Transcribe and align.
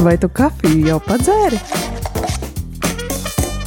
Vai 0.00 0.14
tu 0.16 0.30
kafiju 0.32 0.86
jau 0.86 0.96
padzēri? 1.04 1.58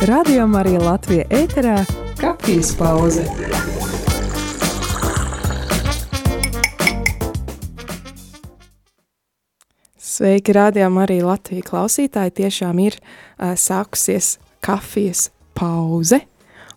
Radio 0.09 0.47
Marija 0.49 0.79
Latvija 0.81 1.27
ēterā- 1.29 1.75
kafijas 2.23 2.71
pauze. 2.79 3.27
Sveiki, 10.01 10.57
Radio 10.57 10.89
Marija 10.89 11.27
Latvija 11.29 11.69
klausītāji! 11.69 12.33
Tiešām 12.41 12.81
ir 12.81 12.97
uh, 12.97 13.53
sākusies 13.53 14.39
kafijas 14.65 15.29
pauze. 15.53 16.23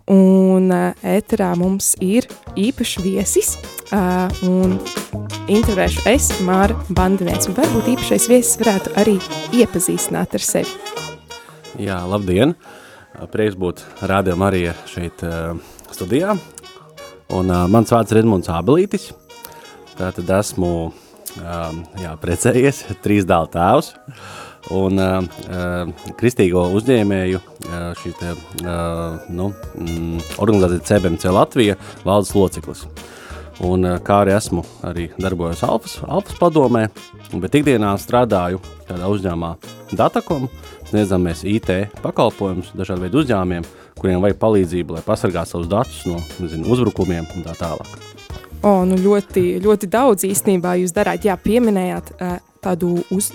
Un 0.07 0.71
uh, 0.71 0.93
ēterā 1.03 1.49
mums 1.59 1.97
ir 2.05 2.29
īpašs 2.55 3.01
viesis, 3.03 3.57
uh, 3.91 4.31
un 4.47 4.77
intervēšu 5.51 6.05
es, 6.13 6.29
Māra 6.47 6.77
Bandiniec, 6.95 7.49
un 7.51 7.57
varbūt 7.59 7.91
īpašais 7.97 8.29
viesis 8.31 8.61
varētu 8.61 8.95
arī 9.03 9.17
iepazīstināt 9.59 10.39
ar 10.39 10.47
sevi. 10.47 10.71
Jā, 11.83 11.99
labdien! 12.07 12.55
Prieks 13.33 13.57
būt 13.59 13.83
Radio 14.07 14.37
Marija 14.39 14.77
šeit 14.87 15.27
uh, 15.27 15.59
studijā. 15.91 16.37
Un 17.35 17.51
uh, 17.51 17.65
mans 17.67 17.91
vārds 17.91 18.15
ir 18.15 18.23
Edmunds 18.23 18.51
Ābelītis. 18.53 19.09
Tātad 19.99 20.31
esmu 20.39 20.71
uh, 20.87 21.73
jā, 21.99 22.15
precējies, 22.23 22.85
trīs 23.03 23.27
dēlu 23.27 23.51
tēvs. 23.57 23.91
Un 24.75 24.99
uh, 24.99 26.07
kristīgo 26.19 26.65
uzņēmēju 26.75 27.39
uh, 27.39 27.75
šī 28.01 28.11
te, 28.19 28.33
uh, 28.65 29.21
nu, 29.31 29.53
mm, 29.79 30.25
organizācija 30.43 30.99
CBMC 30.99 31.31
Latvija 31.31 31.77
valdes 32.07 32.35
loceklis. 32.35 32.87
Un, 33.63 33.87
uh, 33.87 34.01
kā 34.03 34.25
arī 34.25 34.35
esmu 34.35 34.65
arī 34.85 35.07
darbojos 35.23 35.63
Alpas, 35.65 36.01
Alpas 36.03 36.35
padomē, 36.41 36.89
bet 37.39 37.55
ikdienā 37.61 37.95
strādāju 38.03 38.59
tādā 38.89 39.07
uzņēmumā 39.15 39.55
Datakom, 39.95 40.49
sniedzam 40.91 41.23
mēs 41.23 41.45
IT 41.47 41.71
pakalpojumus 42.03 42.73
dažādu 42.75 43.07
veidu 43.07 43.23
uzņēmumiem, 43.23 43.71
kuriem 44.01 44.25
vajag 44.25 44.43
palīdzību, 44.43 44.99
lai 44.99 45.07
pasargātu 45.07 45.55
savus 45.55 45.71
datus 45.71 46.03
no 46.11 46.19
nezinu, 46.43 46.67
uzbrukumiem 46.75 47.31
un 47.37 47.47
tā 47.47 47.55
tālāk. 47.61 47.95
O, 48.67 48.81
nu 48.89 48.99
ļoti, 48.99 49.61
ļoti 49.63 49.89
daudz 49.93 50.27
īstenībā 50.27 50.75
jūs 50.81 50.95
darāt, 50.97 51.23
jā, 51.29 51.37
pieminējāt 51.39 52.13
uh, 52.17 52.37
tādu 52.67 52.97
uz, 53.15 53.31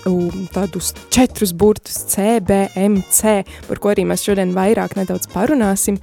tādus 0.54 0.92
četrus 1.12 1.54
burtus 1.56 2.04
C, 2.12 2.36
B, 2.44 2.66
M, 2.78 3.00
C, 3.10 3.40
par 3.68 3.80
ko 3.82 3.92
arī 3.94 4.06
mēs 4.08 4.26
šodien 4.26 4.54
vairāk 4.56 4.98
nedaudz 5.00 5.30
parunāsim. 5.32 6.00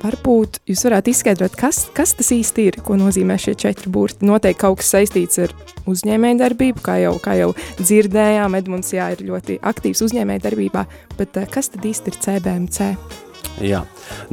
Varbūt 0.00 0.62
jūs 0.70 0.86
varētu 0.86 1.12
izskaidrot, 1.12 1.56
kas, 1.60 1.82
kas 1.92 2.14
tas 2.16 2.30
īsti 2.32 2.68
ir, 2.70 2.78
ko 2.84 2.96
nozīmē 2.96 3.36
šie 3.40 3.52
četri 3.58 3.90
burti. 3.92 4.24
Noteikti 4.24 4.62
kaut 4.62 4.80
kas 4.80 4.94
saistīts 4.94 5.42
ar 5.44 5.52
uzņēmēju 5.90 6.40
darbību, 6.40 6.84
kā 6.84 6.96
jau, 7.02 7.16
kā 7.20 7.36
jau 7.36 7.50
dzirdējām, 7.82 8.56
Edmunds 8.56 8.94
jā, 8.96 9.10
ir 9.12 9.26
ļoti 9.28 9.58
aktīvs 9.60 10.00
uzņēmēju 10.06 10.46
darbībā, 10.46 10.86
bet 11.18 11.36
eh, 11.36 11.50
kas 11.52 11.68
tad 11.74 11.84
īsti 11.90 12.14
ir 12.14 12.22
CBMC? 12.24 12.94
Jā, 13.60 13.82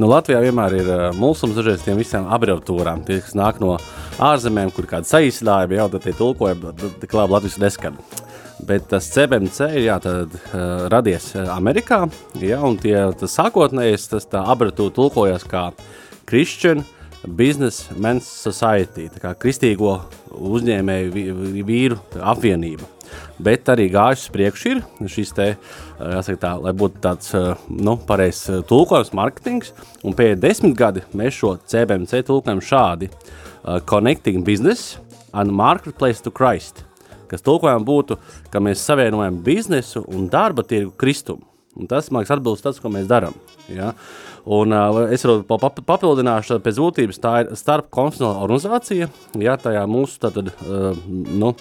nu 0.00 0.08
Latvijā 0.08 0.38
vienmēr 0.40 0.78
ir 0.78 0.88
uh, 0.88 1.02
mulsums 1.18 1.56
dažreiz 1.58 1.82
tiem 1.84 1.98
visiem 2.00 2.28
abreviatūrām, 2.32 3.02
tie, 3.04 3.18
kas 3.24 3.34
nāk 3.36 3.58
no 3.60 3.74
ārzemēm, 4.24 4.70
kur 4.72 4.88
kāda 4.88 5.08
saīsinājuma 5.10 5.82
jau 5.82 5.88
tad 5.92 6.06
tie 6.06 6.14
tulkojumi, 6.16 6.72
tik 7.02 7.16
labi 7.18 7.36
Latvijas 7.36 7.58
neskan. 7.60 7.98
Bet 8.66 8.88
tas 8.90 9.06
CBMC 9.12 9.68
ir 9.78 9.84
jā, 9.86 9.96
tad, 10.02 10.34
uh, 10.50 10.88
radies 10.90 11.30
Amerikā, 11.54 12.02
jā, 12.42 12.58
un 12.66 12.78
tie, 12.80 12.96
tas 13.18 13.36
sākotnējais, 13.38 14.08
tas 14.10 14.26
tā 14.26 14.42
abreviatūra 14.50 14.94
tulkojas 14.96 15.46
kā 15.46 15.68
Christian 16.28 16.82
Business 17.26 17.88
Men's 17.96 18.26
Society, 18.26 19.08
tā 19.12 19.22
kā 19.22 19.34
kristīgo 19.38 20.00
uzņēmēju 20.34 21.62
vīru 21.66 21.98
apvienība. 22.18 22.86
Bet 23.42 23.70
arī 23.70 23.86
gājis 23.92 24.26
priekš 24.34 24.64
ir 24.68 24.82
šis 25.08 25.30
te, 25.36 25.46
jāsaka 25.98 26.42
tā, 26.42 26.52
lai 26.60 26.74
būtu 26.76 27.00
tāds, 27.02 27.30
nu, 27.70 27.94
pareizs 28.10 28.50
tulkojums, 28.68 29.14
marketings, 29.16 29.72
un 30.02 30.18
pēdējie 30.18 30.42
desmit 30.42 30.76
gadi 30.78 31.06
mēs 31.16 31.38
šo 31.38 31.54
CBMC 31.62 32.24
tulkojam 32.26 32.62
šādi 32.64 33.12
uh, 33.12 33.78
Connecting 33.86 34.42
Business 34.46 34.98
and 35.32 35.54
Marketplace 35.54 36.20
to 36.24 36.34
Christ 36.34 36.87
kas 37.30 37.44
tulkojām 37.46 37.84
būtu, 37.86 38.18
ka 38.52 38.62
mēs 38.64 38.82
savienojam 38.88 39.38
biznesu 39.44 40.04
un 40.08 40.26
darba 40.32 40.64
tirgu 40.66 40.94
kristumu. 40.98 41.44
Un 41.78 41.86
tas, 41.86 42.08
man 42.10 42.24
liekas, 42.24 42.34
atbilst 42.34 42.64
tas, 42.66 42.80
ko 42.82 42.90
mēs 42.90 43.06
darām. 43.10 43.36
Ja? 43.70 43.92
Un 44.50 44.72
uh, 44.74 45.04
es 45.14 45.22
varu 45.26 45.44
papildināšu, 45.46 46.58
pēc 46.64 46.80
būtības 46.82 47.20
tā 47.22 47.34
ir 47.44 47.52
starp 47.58 47.90
konstitucionāla 47.94 48.46
organizācija, 48.46 49.10
ja 49.38 49.58
tajā 49.60 49.84
mūsu 49.90 50.18
tātad, 50.24 50.50
uh, 50.64 50.96
nu, 51.06 51.52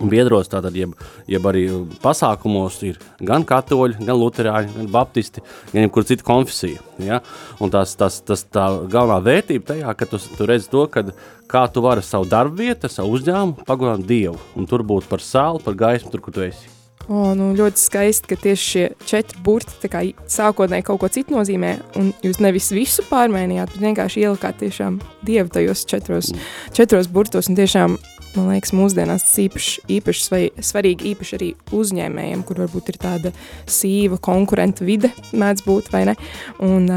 biedros, 0.00 0.50
tātad, 0.50 0.74
jeb, 0.76 0.94
jeb 1.30 1.46
arī 1.48 1.64
pasākumos 2.02 2.80
ir 2.86 2.98
gan 3.22 3.46
katoļi, 3.46 4.00
gan 4.02 4.18
luterāņi, 4.18 4.74
gan 4.78 4.90
baptisti, 4.94 5.44
gan 5.72 5.86
jebkur 5.86 6.08
cita 6.08 6.26
konfesija. 6.26 6.82
Ja? 7.02 7.20
Un 7.62 7.72
tas, 7.74 7.94
tas, 7.98 8.20
tas 8.26 8.44
tā 8.44 8.66
galvenā 8.90 9.20
vērtība 9.24 9.72
tajā, 9.72 9.96
ka 9.98 10.10
tu, 10.10 10.20
tu 10.38 10.50
redzi 10.50 10.70
to, 10.72 10.86
ka 10.90 11.06
kā 11.50 11.66
tu 11.70 11.84
vari 11.84 12.02
savu 12.04 12.28
darbu 12.30 12.64
vietu, 12.64 12.90
savu 12.90 13.14
uzņēmumu 13.18 13.66
pagodināt 13.68 14.08
Dievu, 14.08 14.38
un 14.58 14.70
tur 14.70 14.86
būt 14.86 15.10
par 15.10 15.22
sāli, 15.22 15.62
par 15.64 15.76
gaismu, 15.78 16.12
tur, 16.12 16.24
kur 16.24 16.34
tu 16.34 16.46
esi. 16.46 16.74
O, 17.04 17.34
nu 17.36 17.50
ļoti 17.52 17.80
skaisti, 17.82 18.28
ka 18.30 18.36
tieši 18.40 18.64
šie 18.64 18.84
četri 19.04 19.40
burti 19.44 19.90
kā, 19.92 20.00
sākotnēji 20.30 20.86
kaut 20.88 21.02
ko 21.02 21.10
citu 21.12 21.34
nozīmē, 21.36 21.74
un 22.00 22.14
jūs 22.24 22.40
nevis 22.40 22.70
visu 22.72 23.04
pārmainījāt, 23.10 23.74
bet 23.74 23.84
vienkārši 23.84 24.24
ielikāt 24.24 24.56
tiešām 24.62 24.96
dievu 25.26 25.52
tajos 25.52 25.84
četros, 25.90 26.32
četros 26.76 27.10
burtos, 27.12 27.50
un 27.52 27.60
tiešām, 27.60 27.98
man 28.36 28.50
liekas, 28.52 28.74
mūsdienās 28.76 29.26
tas 29.26 29.40
īpaši, 29.44 29.84
īpaši 29.96 30.22
svai, 30.24 30.42
svarīgi, 30.58 31.12
īpaši 31.14 31.36
arī 31.38 31.50
uzņēmējiem, 31.74 32.44
kur 32.46 32.62
varbūt 32.64 32.92
ir 32.92 33.00
tāda 33.02 33.34
sīva 33.70 34.18
konkurenta 34.22 34.86
vide, 34.86 35.10
mēdz 35.32 35.64
būt, 35.66 35.90
vai 35.94 36.04
ne, 36.10 36.16
un 36.64 36.88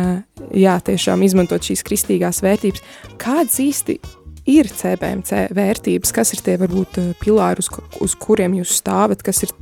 jā, 0.52 0.78
tiešām 0.88 1.26
izmantot 1.28 1.66
šīs 1.68 1.86
kristīgās 1.88 2.42
vērtības. 2.46 2.84
Kāds 3.22 3.60
īsti 3.64 4.00
ir 4.48 4.70
CBMC 4.72 5.48
vērtības, 5.56 6.14
kas 6.16 6.34
ir 6.36 6.44
tie 6.46 6.58
varbūt 6.62 7.00
pilāri, 7.22 7.64
uz, 7.64 7.72
uz 8.04 8.16
kuriem 8.20 8.58
jūs 8.62 8.78
stāvat, 8.80 9.24
kas 9.26 9.44
ir 9.46 9.54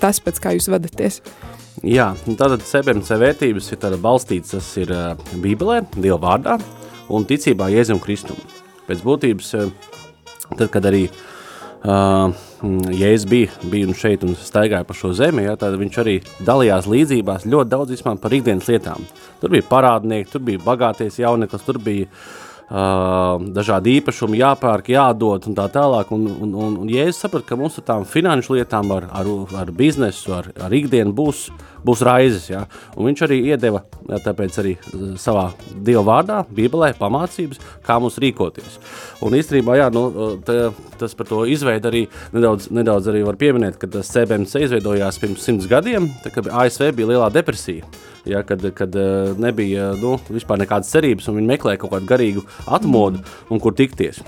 tas, 0.00 0.20
pēc 0.20 0.42
kā 0.42 0.56
jūs 0.56 0.68
vadaties? 0.72 1.22
Jā, 1.84 2.10
tātad 2.24 2.64
CBMC 2.64 3.18
vērtības 3.20 3.72
ir 3.72 3.80
tāda 3.82 3.98
balstītas, 4.00 4.54
tas 4.54 4.68
ir 4.80 4.92
Bībelē, 5.42 5.82
Dieva 5.96 6.18
vārdā 6.22 6.56
un 7.12 7.26
ticībā 7.28 7.68
Jēzum 7.72 8.00
Kristum. 8.02 8.38
Pēc 8.86 9.02
būtības, 9.04 9.52
tad, 10.54 10.70
kad 10.74 10.88
arī 10.88 11.06
uh, 11.10 12.30
Jēzus 12.96 13.28
bija, 13.30 13.52
bija 13.70 13.90
un 13.90 13.98
šeit 13.98 14.24
un 14.26 14.32
staigāja 14.38 14.86
pa 14.88 14.96
šo 14.96 15.12
zemi, 15.16 15.44
ja, 15.46 15.58
tad 15.60 15.76
viņš 15.80 16.00
arī 16.02 16.16
dalījās 16.46 16.88
līdzībās 16.90 17.46
ļoti 17.46 17.72
daudz 17.74 18.02
par 18.22 18.34
ikdienas 18.34 18.70
lietām. 18.70 19.06
Tur 19.42 19.52
bija 19.52 19.68
parādnieki, 19.68 20.30
tur 20.32 20.44
bija 20.46 20.62
bagāties 20.64 21.20
jauneklis, 21.20 21.66
tur 21.66 21.82
bija 21.82 22.08
uh, 22.08 22.45
Uh, 22.66 23.36
dažādi 23.54 23.92
īpašumi 24.00 24.40
jāpērk, 24.40 24.88
jādod 24.90 25.44
un 25.46 25.54
tā 25.54 25.68
tālāk. 25.70 26.08
Un, 26.10 26.24
un, 26.26 26.54
un, 26.64 26.72
un 26.82 26.88
ja 26.90 27.04
es 27.06 27.20
sapratu, 27.22 27.46
ka 27.46 27.58
mums 27.60 27.76
ar 27.78 27.84
tām 27.86 28.06
finanšu 28.10 28.56
lietām, 28.56 28.90
ar, 28.90 29.06
ar, 29.14 29.28
ar 29.54 29.70
biznesu, 29.70 30.32
ar, 30.34 30.48
ar 30.66 30.74
ikdienu 30.74 31.14
būs, 31.14 31.44
būs 31.86 32.02
raizes, 32.02 32.48
ja? 32.50 32.64
un 32.96 33.06
viņš 33.06 33.22
arī 33.22 33.38
iedeva 33.52 33.84
ja, 34.08 34.18
tāpēc 34.24 34.58
arī 34.64 34.72
savā 35.22 35.52
Dieva 35.86 36.02
vārdā, 36.08 36.40
Bībelē, 36.58 36.90
pamācības, 36.98 37.62
kā 37.86 38.00
mums 38.02 38.18
rīkoties. 38.18 38.80
Un 39.22 39.38
īstenībā, 39.38 39.78
jā, 39.78 39.86
nu, 39.94 40.34
tā, 40.42 40.72
tas 40.98 41.14
par 41.14 41.30
to 41.30 41.44
izveidu 41.46 41.92
arī 41.92 42.02
nedaudz, 42.34 42.66
nedaudz 42.74 43.12
arī 43.14 43.22
var 43.28 43.38
pieminēt, 43.38 43.78
ka 43.78 43.92
tas 43.94 44.10
CBMC 44.10 44.66
izveidojās 44.66 45.22
pirms 45.22 45.46
simts 45.46 45.70
gadiem, 45.70 46.10
kad 46.34 46.50
ASV 46.50 46.90
bija 46.98 47.14
lielā 47.14 47.30
depresija 47.38 47.86
ja, 48.26 48.42
kad, 48.46 48.62
kad 48.74 48.96
eh, 48.96 49.34
nebija 49.38 49.92
nu, 50.00 50.16
vispār 50.32 50.60
nekādas 50.62 50.90
cerības, 50.94 51.28
un 51.30 51.40
viņi 51.40 51.52
meklēja 51.52 51.82
kaut 51.82 51.94
kādu 51.94 52.10
garīgu 52.10 52.46
atmodu 52.66 53.22
un 53.50 53.62
kur 53.62 53.76
tikties. 53.76 54.22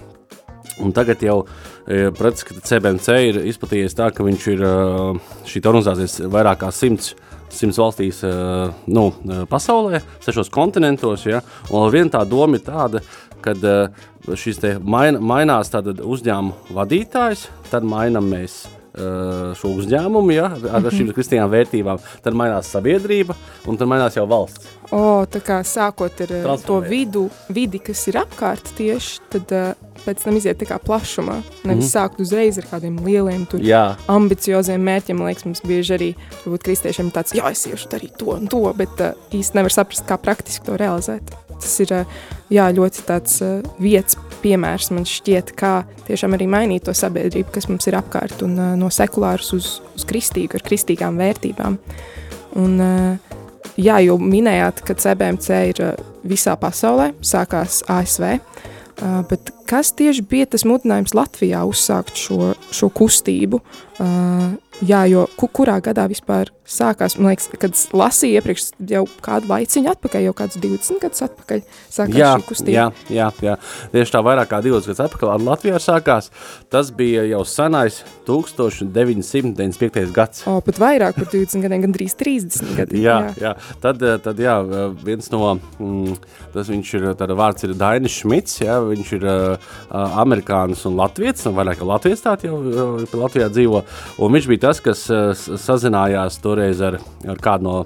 Un 0.84 0.92
tagad 0.94 1.22
jau 1.24 1.40
eh, 1.86 2.08
protams, 2.14 2.44
ka 2.46 2.58
CBNC 2.70 3.16
ir 3.30 3.40
izplatījies 3.50 3.96
tā, 3.98 4.12
ka 4.14 4.26
viņš 4.26 4.46
ir 4.54 4.66
eh, 4.68 5.32
šī 5.50 5.64
organizācijas 5.64 6.20
vairāk 6.30 6.62
kā 6.64 6.72
simts 6.74 7.16
simts 7.48 7.78
valstīs 7.80 8.18
nu, 8.92 9.06
pasaulē, 9.48 10.02
sešos 10.20 10.50
kontinentos. 10.52 11.24
Ja? 11.24 11.40
Un 11.72 11.88
viena 11.94 12.12
tā 12.18 12.20
doma 12.28 12.60
ir 12.60 12.66
tāda, 12.66 13.00
ka 13.40 13.54
šis 14.36 14.60
main, 14.84 15.16
mainās 15.16 15.72
uzņēmuma 15.72 16.76
vadītājs, 16.76 17.46
tad 17.72 17.88
mainām 17.88 18.28
mēs 18.28 18.66
šo 19.58 19.74
uzņēmumu 19.78 20.34
ja, 20.34 20.48
ar 20.74 20.88
šīm 20.92 21.12
kristīgām 21.16 21.50
vērtībām, 21.52 22.00
tad 22.24 22.36
mainās 22.38 22.70
sabiedrība 22.72 23.36
un 23.68 23.78
tad 23.78 23.90
mainās 23.90 24.16
jau 24.18 24.26
valsts. 24.30 24.78
O, 24.88 25.26
tā 25.28 25.42
kā 25.44 25.58
sākot 25.68 26.22
ar 26.24 26.30
eh, 26.32 26.46
to 26.64 26.78
vidu, 26.80 27.26
vidi, 27.52 27.80
kas 27.84 28.06
ir 28.08 28.16
apkārt 28.22 28.70
tieši, 28.78 29.18
tad 29.34 29.52
uh, 29.52 29.88
pēc 30.06 30.22
tam 30.24 30.38
iziet 30.38 30.56
tā 30.62 30.68
kā 30.70 30.78
plašumā. 30.80 31.42
Nevis 31.68 31.84
mm. 31.84 31.90
sākt 31.90 32.22
uzreiz 32.24 32.56
ar 32.62 32.68
kādiem 32.70 32.96
lieliem, 33.04 33.44
tur, 33.50 33.60
ambicioziem 34.08 34.80
mērķiem. 34.88 35.20
Man 35.20 35.28
liekas, 35.28 35.44
mums 35.44 35.60
bieži 35.68 35.96
arī 35.98 36.08
varbūt 36.46 36.64
kristiešiem 36.70 37.12
tāds, 37.12 37.36
jā, 37.36 37.52
es 37.52 37.66
iešu 37.68 37.92
darīt 37.92 38.16
to 38.20 38.32
un 38.38 38.48
to, 38.48 38.64
bet 38.78 39.04
īsti 39.36 39.60
nevar 39.60 39.76
saprast, 39.76 40.06
kā 40.08 40.16
praktiski 40.22 40.64
to 40.70 40.80
realizēt. 40.80 41.36
Tas 41.62 41.74
ir 41.84 41.94
jā, 42.52 42.68
ļoti 42.74 43.04
tāds 43.08 43.40
vietas 43.82 44.18
piemērs 44.42 44.92
man 44.94 45.06
šķiet, 45.08 45.52
kā 45.58 45.82
tiešām 46.06 46.36
arī 46.36 46.46
mainīt 46.50 46.86
to 46.86 46.94
sabiedrību, 46.96 47.50
kas 47.54 47.68
mums 47.70 47.88
ir 47.90 47.98
apkārt 47.98 48.42
un 48.46 48.54
no 48.78 48.90
sekulāras 48.94 49.50
uz, 49.56 49.70
uz 49.96 50.06
kristīgu, 50.08 50.58
ar 50.58 50.66
kristīgām 50.66 51.18
vērtībām. 51.20 51.78
Un, 52.58 52.78
jā, 53.76 53.98
jau 54.06 54.18
minējāt, 54.22 54.82
ka 54.86 54.96
CBMC 54.98 55.60
ir 55.72 55.84
visā 56.28 56.54
pasaulē, 56.60 57.12
sākās 57.24 57.82
ASV, 57.90 58.38
bet 59.30 59.52
kas 59.68 59.92
tieši 59.96 60.24
bija 60.30 60.48
tas 60.54 60.64
mudinājums 60.68 61.14
Latvijā 61.16 61.64
uzsākt 61.68 62.16
šo, 62.18 62.54
šo 62.74 62.90
kustību? 62.94 63.62
Jā, 64.78 65.00
jo 65.10 65.24
kurā 65.50 65.80
gadā 65.82 66.04
vispār 66.06 66.52
sākās, 66.68 67.16
man 67.18 67.32
liekas, 67.32 67.48
kad 67.58 67.74
lasīju 67.96 68.38
iepriekš 68.38 68.66
jau 68.92 69.00
kādu 69.24 69.48
laiciņu 69.50 69.90
atpakaļ, 69.90 70.22
jau 70.28 70.34
kādus 70.38 70.60
20 70.62 71.00
gadus 71.02 71.24
atpakaļ 71.26 71.62
sākās 71.90 72.14
jā, 72.14 72.28
šī 72.36 72.46
kustība. 72.46 72.74
Jā, 72.76 72.84
jā, 73.10 73.26
jā, 73.42 73.54
tieši 73.94 74.14
tā 74.14 74.20
vairāk 74.22 74.52
kā 74.52 74.60
20 74.62 74.86
gadus 74.92 75.02
atpakaļ 75.08 75.46
Latvijā 75.48 75.80
sākās, 75.82 76.30
tas 76.70 76.92
bija 76.94 77.24
jau 77.26 77.42
sanais 77.48 78.04
1995. 78.28 80.14
gads. 80.14 80.44
O, 80.46 80.60
pat 80.62 80.78
vairāk 80.78 81.18
par 81.18 81.26
20 81.32 81.64
gadiem, 81.66 81.82
gan 81.88 81.96
30 81.98 82.76
gadi. 82.78 83.02
jā, 83.02 83.18
jā. 83.34 83.48
jā, 83.48 83.52
tad, 83.82 84.04
tad 84.22 84.36
jā, 84.44 84.60
viens 85.02 85.26
no, 85.34 85.56
mm, 85.80 86.14
tas 86.54 86.70
viņš 86.70 86.94
ir, 87.00 87.10
tāda 87.18 87.34
vārds 87.38 87.66
ir 87.66 87.74
Dainis 87.74 88.20
Šmits, 88.20 88.62
jā, 88.62 88.78
viņš 88.92 89.14
ir 89.18 89.26
uh, 89.26 89.57
amerikānis 89.90 90.84
un 90.88 90.96
latvietis, 90.98 91.46
un 91.48 91.56
vairāk 91.56 91.80
kā 91.80 91.88
latvietis 91.88 92.24
tā 92.24 92.36
jau 92.44 92.58
uh, 92.58 93.04
Latvijā 93.18 93.48
dzīvo, 93.52 93.82
un 94.24 94.34
viņš 94.34 94.48
bija 94.50 94.64
tas, 94.68 94.82
kas 94.84 95.04
uh, 95.12 95.30
sazinājās 95.34 96.40
toreiz 96.44 96.82
ar, 96.84 96.98
ar 97.28 97.40
kādu 97.42 97.68
no 97.68 97.76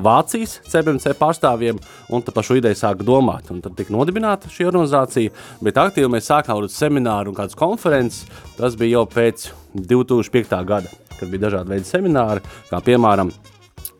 Vācijas 0.00 0.60
CBMC 0.70 1.14
pārstāvjiem, 1.18 1.80
un 2.14 2.24
par 2.24 2.46
šo 2.46 2.56
ideju 2.60 2.78
sāka 2.78 3.06
domāt. 3.06 3.50
Un 3.52 3.60
tad 3.64 3.74
tika 3.78 3.92
nodibināta 3.94 4.50
šī 4.52 4.68
organizācija, 4.70 5.34
bet 5.64 5.80
aktīvi 5.82 6.12
mēs 6.14 6.30
sākām 6.30 6.62
ar 6.62 6.70
semināru 6.72 7.32
un 7.32 7.38
kādas 7.38 7.58
konferences. 7.58 8.24
Tas 8.56 8.78
bija 8.78 9.00
jau 9.00 9.06
pēc 9.10 9.50
2005. 9.74 10.56
gada, 10.70 10.96
kad 11.18 11.28
bija 11.28 11.48
dažādi 11.48 11.74
veidi 11.74 11.90
semināri, 11.90 12.44
kā 12.70 12.82
piemēram, 12.86 13.34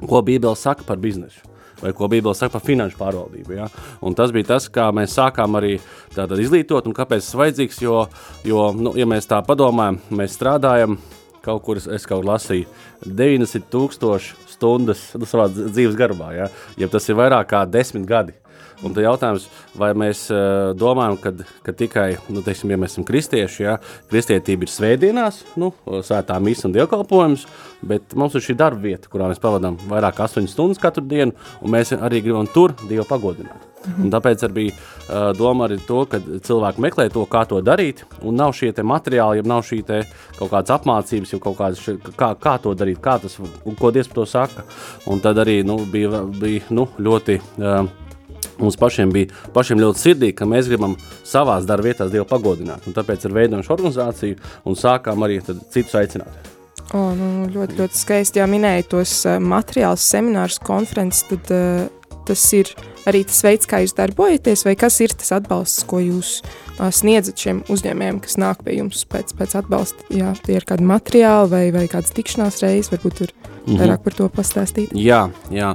ko 0.06 0.25
Bībele 0.25 0.56
saka 0.56 0.87
par 0.87 1.03
biznesu 1.03 1.50
vai 1.82 1.93
ko 1.97 2.09
Bībele 2.11 2.35
saka 2.37 2.59
par 2.59 2.65
finanšu 2.67 2.99
pārvaldību. 3.00 3.56
Ja? 3.56 3.69
Un 4.05 4.17
tas 4.19 4.32
bija 4.35 4.53
tas, 4.55 4.69
kā 4.73 4.88
mēs 4.94 5.17
sākām 5.17 5.59
arī 5.61 5.77
izglītot 6.17 6.88
un 6.88 6.97
kāpēc 6.97 7.25
tas 7.25 7.38
vajadzīgs, 7.41 7.81
jo, 7.85 8.05
jo 8.47 8.69
nu, 8.77 8.94
ja 8.99 9.09
mēs 9.09 9.29
tā 9.31 9.41
padomājam, 9.47 10.00
mēs 10.21 10.37
strādājam, 10.38 10.99
kaut 11.44 11.65
kur 11.65 11.81
es 11.81 12.06
kaut 12.06 12.21
kur 12.21 12.29
lasīju 12.32 12.69
90 13.06 13.71
tūkstoši 13.73 14.37
stundas 14.55 15.06
nu, 15.17 15.29
savā 15.29 15.49
dzīves 15.53 15.97
garumā, 15.97 16.35
ja? 16.37 16.50
ja 16.81 16.88
tas 16.93 17.09
ir 17.09 17.19
vairāk 17.21 17.53
kā 17.55 17.65
10 17.65 18.05
gadi. 18.09 18.37
Un 18.81 18.94
tad 18.97 19.05
jautājums, 19.05 19.47
vai 19.77 19.91
mēs 19.99 20.25
uh, 20.32 20.71
domājam, 20.79 21.19
ka 21.65 21.75
tikai, 21.77 22.09
nu, 22.32 22.41
teiksim, 22.44 22.73
ja 22.73 22.79
mēs 22.81 22.94
esam 22.94 23.06
kristieši, 23.09 23.65
ja, 23.67 23.77
kristietība 24.11 24.65
ir 24.65 24.73
svētdienās, 24.73 25.43
nu, 25.61 25.73
svētā 26.06 26.38
misa 26.41 26.69
un 26.69 26.77
dievkalpojums, 26.77 27.44
bet 27.87 28.17
mums 28.17 28.37
ir 28.37 28.47
šī 28.47 28.56
darba 28.61 28.81
vieta, 28.88 29.11
kurā 29.12 29.29
mēs 29.31 29.43
pavadām 29.43 29.77
vairāk 29.91 30.17
kā 30.17 30.29
8 30.31 30.49
stundas 30.49 30.81
katru 30.81 31.05
dienu, 31.05 31.37
un 31.61 31.77
mēs 31.77 31.93
arī 31.97 32.23
gribam 32.25 32.49
tur 32.49 32.73
Dievu 32.87 33.05
pagodināt. 33.09 33.69
Mhm. 33.81 34.05
Un 34.05 34.11
tāpēc 34.12 34.43
arī 34.44 34.56
bija 34.56 34.73
uh, 34.75 35.31
doma 35.37 35.65
arī 35.69 35.79
to, 35.87 36.03
ka 36.09 36.21
cilvēki 36.21 36.85
meklē 36.85 37.06
to, 37.12 37.25
kā 37.31 37.47
to 37.49 37.61
darīt, 37.65 38.05
un 38.21 38.37
nav 38.37 38.53
šie 38.56 38.73
materiāli, 38.77 39.41
ja 39.41 39.47
nav 39.49 39.65
šī 39.65 39.81
kaut 40.37 40.50
kādas 40.50 40.75
apmācības, 40.77 41.32
jau 41.32 41.41
kaut 41.41 41.56
kādas, 41.61 41.81
kā, 42.17 42.35
kā 42.37 42.59
to 42.61 42.75
darīt, 42.77 43.00
kā 43.00 43.17
tas, 43.21 43.38
un 43.41 43.77
ko 43.79 43.91
Dievs 43.91 44.09
par 44.09 44.21
to 44.21 44.27
saka. 44.29 44.65
Un 45.09 45.21
tad 45.21 45.41
arī 45.41 45.62
nu, 45.65 45.81
bija, 45.85 46.25
bija 46.41 46.69
nu, 46.71 46.88
ļoti. 47.00 47.41
Uh, 47.56 48.10
Mums 48.61 48.77
pašiem 48.77 49.13
bija 49.15 49.33
pašiem 49.55 49.81
ļoti 49.81 50.05
sirdīgi, 50.05 50.37
ka 50.37 50.49
mēs 50.49 50.69
gribam 50.69 50.97
savā 51.25 51.57
darba 51.65 51.89
vietā 51.89 52.09
Dievu 52.13 52.29
pagodināt. 52.29 52.87
Un 52.87 52.97
tāpēc 52.97 53.25
ar 53.27 53.37
veidojumu 53.39 53.73
organizāciju 53.77 54.41
un 54.69 54.77
sākām 54.77 55.25
arī 55.25 55.41
citus 55.45 55.97
aicināt. 55.97 56.51
O, 56.91 57.13
nu, 57.15 57.47
ļoti, 57.55 57.79
ļoti 57.79 57.99
skaisti. 58.01 58.41
Jā, 58.43 58.49
minēja 58.51 58.89
tos 58.97 59.15
uh, 59.29 59.39
materiālus, 59.39 60.07
seminārus, 60.11 60.59
konferences. 60.67 61.23
Tad, 61.31 61.53
uh, 61.55 62.17
tas 62.27 62.43
ir 62.55 62.73
arī 63.09 63.23
tas 63.27 63.39
veids, 63.47 63.69
kā 63.71 63.81
jūs 63.83 63.95
darbojaties, 63.99 64.65
vai 64.67 64.75
kas 64.79 64.99
ir 65.03 65.15
tas 65.19 65.31
atbalsts, 65.39 65.87
ko 65.89 66.03
jūs 66.03 66.41
uh, 66.43 66.91
sniedzat 66.95 67.39
šiem 67.43 67.63
uzņēmējiem, 67.71 68.21
kas 68.27 68.37
nāk 68.43 68.65
pie 68.67 68.81
jums 68.81 69.05
pēc, 69.11 69.33
pēc 69.39 69.57
atbalsta. 69.63 70.07
Jā, 70.15 70.35
tie 70.47 70.59
ir 70.59 70.67
kādi 70.69 70.87
materiāli 70.91 71.53
vai, 71.55 71.65
vai 71.79 71.87
kādas 71.91 72.15
tikšanās 72.17 72.61
reizes, 72.65 72.91
varbūt 72.93 73.19
tur 73.23 73.35
mm 73.35 73.47
-hmm. 73.71 73.81
vairāk 73.85 74.05
par 74.05 74.19
to 74.19 74.29
pastāstīt. 74.29 74.95
Jā, 74.95 75.29
jā. 75.51 75.75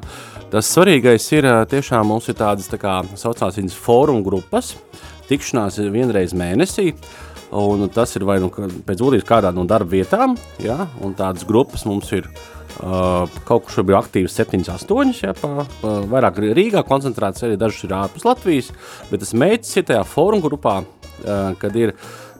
Tas 0.53 0.69
svarīgais 0.69 1.25
ir 1.33 1.47
tiešām 1.71 2.07
mums 2.11 2.29
ir 2.29 2.37
tādas 2.39 2.69
tā 2.71 2.77
kā 2.81 2.99
saucās 3.17 3.57
viņas 3.57 3.77
fórum 3.81 4.21
grupas, 4.25 4.75
tikšanās 5.29 5.79
vienreiz 5.91 6.35
mēnesī, 6.37 6.91
un 7.55 7.87
tas 7.93 8.13
ir 8.15 8.25
vai 8.27 8.37
nu 8.43 8.51
pēc 8.51 9.01
būtības 9.01 9.25
kādā 9.27 9.51
no 9.55 9.65
darba 9.69 9.97
vietām, 9.97 10.35
jā, 10.61 10.77
un 11.03 11.15
tādas 11.17 11.47
grupas 11.47 11.87
mums 11.89 12.11
ir 12.15 12.29
Uh, 12.75 13.23
kaut 13.47 13.63
kur 13.63 13.71
šobrīd 13.71 13.93
ir 13.93 13.97
aktīvs 14.01 14.33
7, 14.35 14.65
8, 14.67 15.11
ja, 15.23 15.31
pa, 15.39 15.63
pa, 15.79 15.91
vairāk 16.11 16.41
Rīgā 16.57 16.81
koncentrēts, 16.83 17.45
arī 17.47 17.55
dažas 17.55 17.85
ir 17.87 17.93
ārpus 17.95 18.25
Latvijas, 18.27 18.67
bet 19.07 19.23
tas 19.23 19.31
mērķis 19.31 19.77
ir 19.79 19.85
tajā 19.87 20.01
fórum 20.11 20.43
grupā, 20.43 20.81
uh, 20.83 21.53
kad 21.61 21.77
ir 21.79 21.93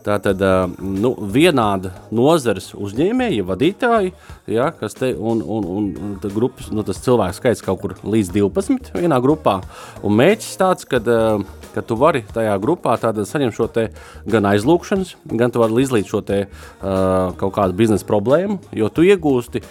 tātad 0.04 0.44
uh, 0.44 0.66
nu, 0.76 1.14
vienāda 1.32 1.94
nozares 2.12 2.74
uzņēmēji, 2.76 3.46
vadītāji, 3.48 4.12
ja, 4.48 4.70
kas 4.80 4.98
te, 4.98 5.12
un, 5.18 5.42
un, 5.42 5.66
un, 5.66 5.92
un 6.08 6.34
grupas, 6.34 6.70
nu, 6.74 6.86
tas 6.86 7.02
cilvēks 7.06 7.42
skaits 7.42 7.66
kaut 7.66 7.82
kur 7.82 7.96
līdz 8.04 8.34
12 8.36 8.94
vienā 8.96 9.22
grupā, 9.24 9.60
un 10.06 10.18
mērķis 10.20 10.58
tāds, 10.62 10.88
kad 10.90 11.08
uh, 11.10 11.42
ka 11.76 11.84
tu 11.84 11.98
vari 12.00 12.24
tajā 12.32 12.56
grupā 12.64 12.96
saņemt 13.02 13.56
šo 13.56 13.68
gan 14.32 14.48
aizlūgšanas, 14.54 15.16
gan 15.36 15.52
tu 15.52 15.60
vari 15.60 15.84
izlīdz 15.84 16.12
šo 16.12 16.22
te, 16.26 16.46
uh, 16.48 17.34
kaut 17.40 17.56
kādu 17.58 17.76
biznesa 17.76 18.08
problēmu, 18.08 18.62
jo 18.76 18.88
tu 18.94 19.04
iegūsti 19.04 19.62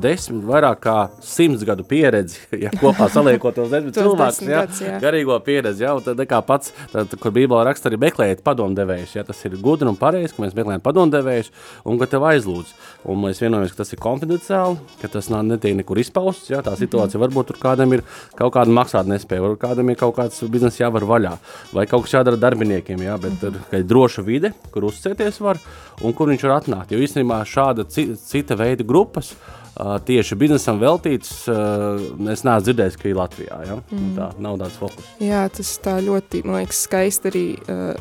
desmit, 0.00 0.44
vairāk 0.48 0.82
kā 0.84 0.96
simts 1.24 1.64
gadu 1.64 1.86
pieredzi, 1.88 2.42
ja 2.64 2.72
kopā 2.76 3.08
saliekot 3.12 3.56
tos 3.56 3.72
desmit 3.72 3.96
cilvēkus, 3.96 4.42
ja, 4.44 4.64
gads, 4.64 4.82
jā. 4.84 4.98
garīgo 5.02 5.38
pieredzi, 5.44 5.86
ja, 5.86 5.94
un 5.96 6.04
tad 6.04 6.20
kā 6.28 6.40
pats, 6.44 6.74
tad, 6.92 7.16
kur 7.20 7.32
Bībelē 7.34 7.64
raksta 7.70 7.88
arī 7.90 8.00
meklējiet 8.04 8.44
padomdevējus, 8.44 9.16
ja, 9.18 9.24
tas 9.28 9.40
ir 9.48 9.56
gudri 9.64 9.88
un 9.88 9.98
pareizi, 10.00 10.34
ka 10.36 10.44
mēs 10.44 10.56
meklējam 10.58 10.84
padomdevējus 10.84 11.52
un 11.88 12.00
ka 12.00 12.10
tev 12.12 12.28
aizlūdz, 12.28 12.74
un 13.08 13.24
mēs 13.24 13.40
vienojamies, 13.44 13.72
ka 13.72 13.82
tas 13.84 13.96
ir 13.96 14.02
konfidenciāli, 14.24 14.78
ka 15.00 15.08
tas 15.12 15.28
nav 15.30 15.44
netiek 15.46 15.76
nekur 15.78 15.98
izpausts, 16.00 16.50
ja, 16.50 16.62
tā 16.62 16.74
situācija 16.76 17.18
mm 17.18 17.24
-hmm. 17.24 17.34
varbūt 17.34 17.46
tur 17.46 17.58
kādam 17.60 17.92
ir 17.94 18.02
kaut 18.34 18.54
kāda 18.54 18.70
maksāt 18.70 19.06
nespēja, 19.06 19.42
varbūt 19.42 19.60
kādam 19.60 19.90
ir 19.90 19.96
kaut 19.96 20.16
kāds 20.16 20.42
biznesa 20.48 20.84
jāvar 20.84 21.02
vaļā 21.02 21.36
vai 21.72 21.86
kaut 21.86 22.04
kas 22.04 22.14
jādara 22.14 22.36
darbiniekiem, 22.36 22.98
jā, 22.98 23.18
bet 23.20 23.40
tur 23.40 23.52
ir 23.72 23.84
droša 23.84 24.22
vide, 24.22 24.52
kur 24.70 24.84
uzticēties 24.84 25.40
var 25.40 25.58
un 26.02 26.12
kur 26.12 26.28
viņš 26.28 26.42
var 26.42 26.60
atnākt. 26.60 26.92
Jo 26.92 26.98
īstenībā 26.98 27.44
šāda 27.44 27.84
cita 27.88 28.54
veida 28.54 28.84
grupas. 28.84 29.34
Uh, 29.74 29.98
tieši 29.98 30.36
biznesam 30.38 30.78
veltīts, 30.78 31.48
uh, 31.48 31.98
es 32.30 32.44
neesmu 32.44 32.62
dzirdējis, 32.62 32.96
ka 32.96 33.08
ir 33.08 33.16
Latvijā. 33.16 33.56
Ja? 33.66 33.80
Mm. 33.90 34.12
Tā 34.14 34.28
nav 34.38 34.58
tāds 34.58 34.76
fokus. 34.78 35.04
Jā, 35.18 35.48
tas 35.50 35.78
tā 35.82 35.98
ļoti, 35.98 36.44
man 36.46 36.60
liekas, 36.60 36.84
skaisti 36.86 37.26
arī 37.32 37.58
uh, 37.58 37.98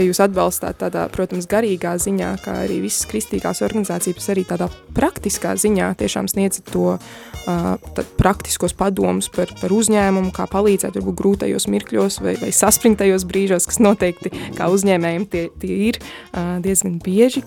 ka 0.00 0.06
jūs 0.06 0.20
atbalstāt 0.24 0.78
tādā, 0.80 1.04
protams, 1.12 1.48
garīgā 1.50 1.92
ziņā, 2.00 2.30
kā 2.40 2.54
arī 2.64 2.78
visas 2.86 3.04
kristīgās 3.10 3.60
organizācijas, 3.66 4.30
arī 4.32 4.46
tādā 4.48 4.70
praktiskā 4.96 5.52
ziņā 5.60 5.90
tiešām 6.00 6.30
sniedzat 6.30 6.70
to 6.72 6.94
uh, 6.96 8.00
praktiskos 8.20 8.72
padomus 8.76 9.28
par, 9.34 9.52
par 9.60 9.74
uzņēmumu, 9.76 10.32
kā 10.36 10.48
palīdzēt 10.48 10.96
varbūt 10.96 11.20
grūtajos 11.20 11.68
mirkļos 11.68 12.22
vai, 12.24 12.38
vai 12.40 12.54
saspringtajos 12.56 13.28
brīžos, 13.28 13.68
kas 13.68 13.82
noteikti 13.84 14.32
kā 14.56 14.70
uzņēmējiem 14.72 15.28
tie, 15.28 15.44
tie 15.60 15.78
ir 15.90 16.00
uh, 16.00 16.56
diezgan 16.64 16.96
bieži. 17.04 17.44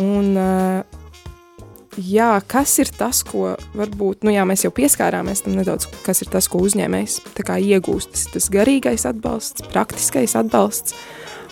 Un, 0.00 0.32
uh, 0.40 1.00
Jā, 2.00 2.38
kas 2.48 2.72
ir 2.80 2.88
tas, 2.88 3.18
ko 3.20 3.50
varbūt, 3.76 4.22
nu 4.24 4.32
jā, 4.32 4.46
mēs 4.48 4.62
jau 4.64 4.70
pieskārāmies 4.72 5.42
tam 5.44 5.58
nedaudz, 5.58 5.90
kas 6.06 6.22
ir 6.24 6.30
tas, 6.32 6.46
ko 6.48 6.62
uzņēmējs 6.64 7.18
iegūst, 7.36 8.14
tas, 8.14 8.22
tas 8.32 8.48
garīgais 8.48 9.04
atbalsts, 9.10 9.66
praktiskais 9.74 10.32
atbalsts, 10.40 10.96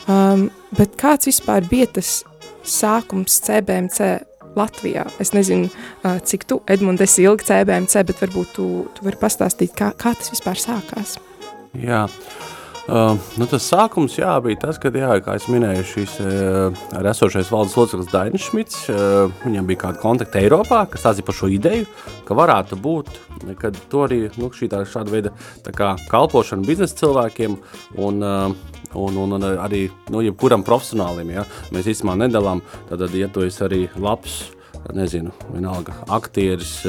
Um, 0.09 0.49
bet 0.78 0.97
kāds 1.00 1.28
vispār 1.28 1.66
bija 1.69 1.88
tas 1.99 2.21
sākums 2.64 3.40
CBMC 3.45 4.11
Latvijā? 4.57 5.07
Es 5.23 5.35
nezinu, 5.37 5.71
uh, 6.04 6.19
cik 6.25 6.47
tu, 6.49 6.61
Edmund, 6.71 7.02
esi 7.04 7.26
ilgi 7.26 7.50
CBMC, 7.50 8.07
bet 8.09 8.25
varbūt 8.25 8.54
tu, 8.57 8.69
tu 8.97 9.07
vari 9.07 9.21
pastāstīt, 9.21 9.75
kā, 9.76 9.92
kā 9.99 10.14
tas 10.16 10.33
vispār 10.33 10.61
sākās. 10.61 11.19
Jā, 11.78 12.07
Uh, 12.07 12.59
nu 12.88 13.46
tas 13.50 13.66
sākums 13.66 14.16
jā, 14.18 14.32
bija 14.44 14.62
tas, 14.64 14.78
kad, 14.80 14.96
jā, 14.96 15.12
kā 15.25 15.37
es 15.38 15.46
minēju, 15.52 15.84
šis 15.90 16.16
uh, 16.25 16.80
esošais 17.12 17.50
valdes 17.52 17.76
loceklis 17.78 18.10
Dainis 18.12 18.49
Šmits, 18.49 18.80
uh, 18.90 19.32
viņam 19.44 19.68
bija 19.68 19.84
kāda 19.84 20.02
kontakta 20.02 20.40
Eiropā, 20.42 20.84
kas 20.90 21.04
stāstīja 21.04 21.28
par 21.28 21.38
šo 21.38 21.50
ideju, 21.52 21.87
ka 22.28 22.38
varētu 22.38 22.80
būt, 22.80 23.12
to 23.92 24.04
arī 24.06 24.25
nu, 24.40 24.50
šī 24.54 24.70
tā, 24.72 24.82
šāda 24.88 25.12
veida 25.12 25.34
tā 25.66 25.75
kā 25.76 25.94
kalpošana 26.10 26.66
biznesa 26.66 27.02
cilvēkiem 27.04 27.58
un 28.00 28.22
uh, 28.26 28.76
un, 28.94 29.16
un, 29.16 29.32
un 29.37 29.44
arī 29.50 29.84
nu, 30.10 30.22
jebkuram 30.25 30.64
profesionālim. 30.66 31.30
Ja? 31.34 31.44
Mēs 31.75 31.90
īstenībā 31.92 32.16
nedalām, 32.25 32.62
tad, 32.88 33.06
ja 33.14 33.28
tu 33.30 33.44
esi 33.46 33.62
arī 33.66 33.84
labs, 34.00 34.42
nezinu, 34.96 35.30
vienalga, 35.52 35.94
aktieris, 36.10 36.80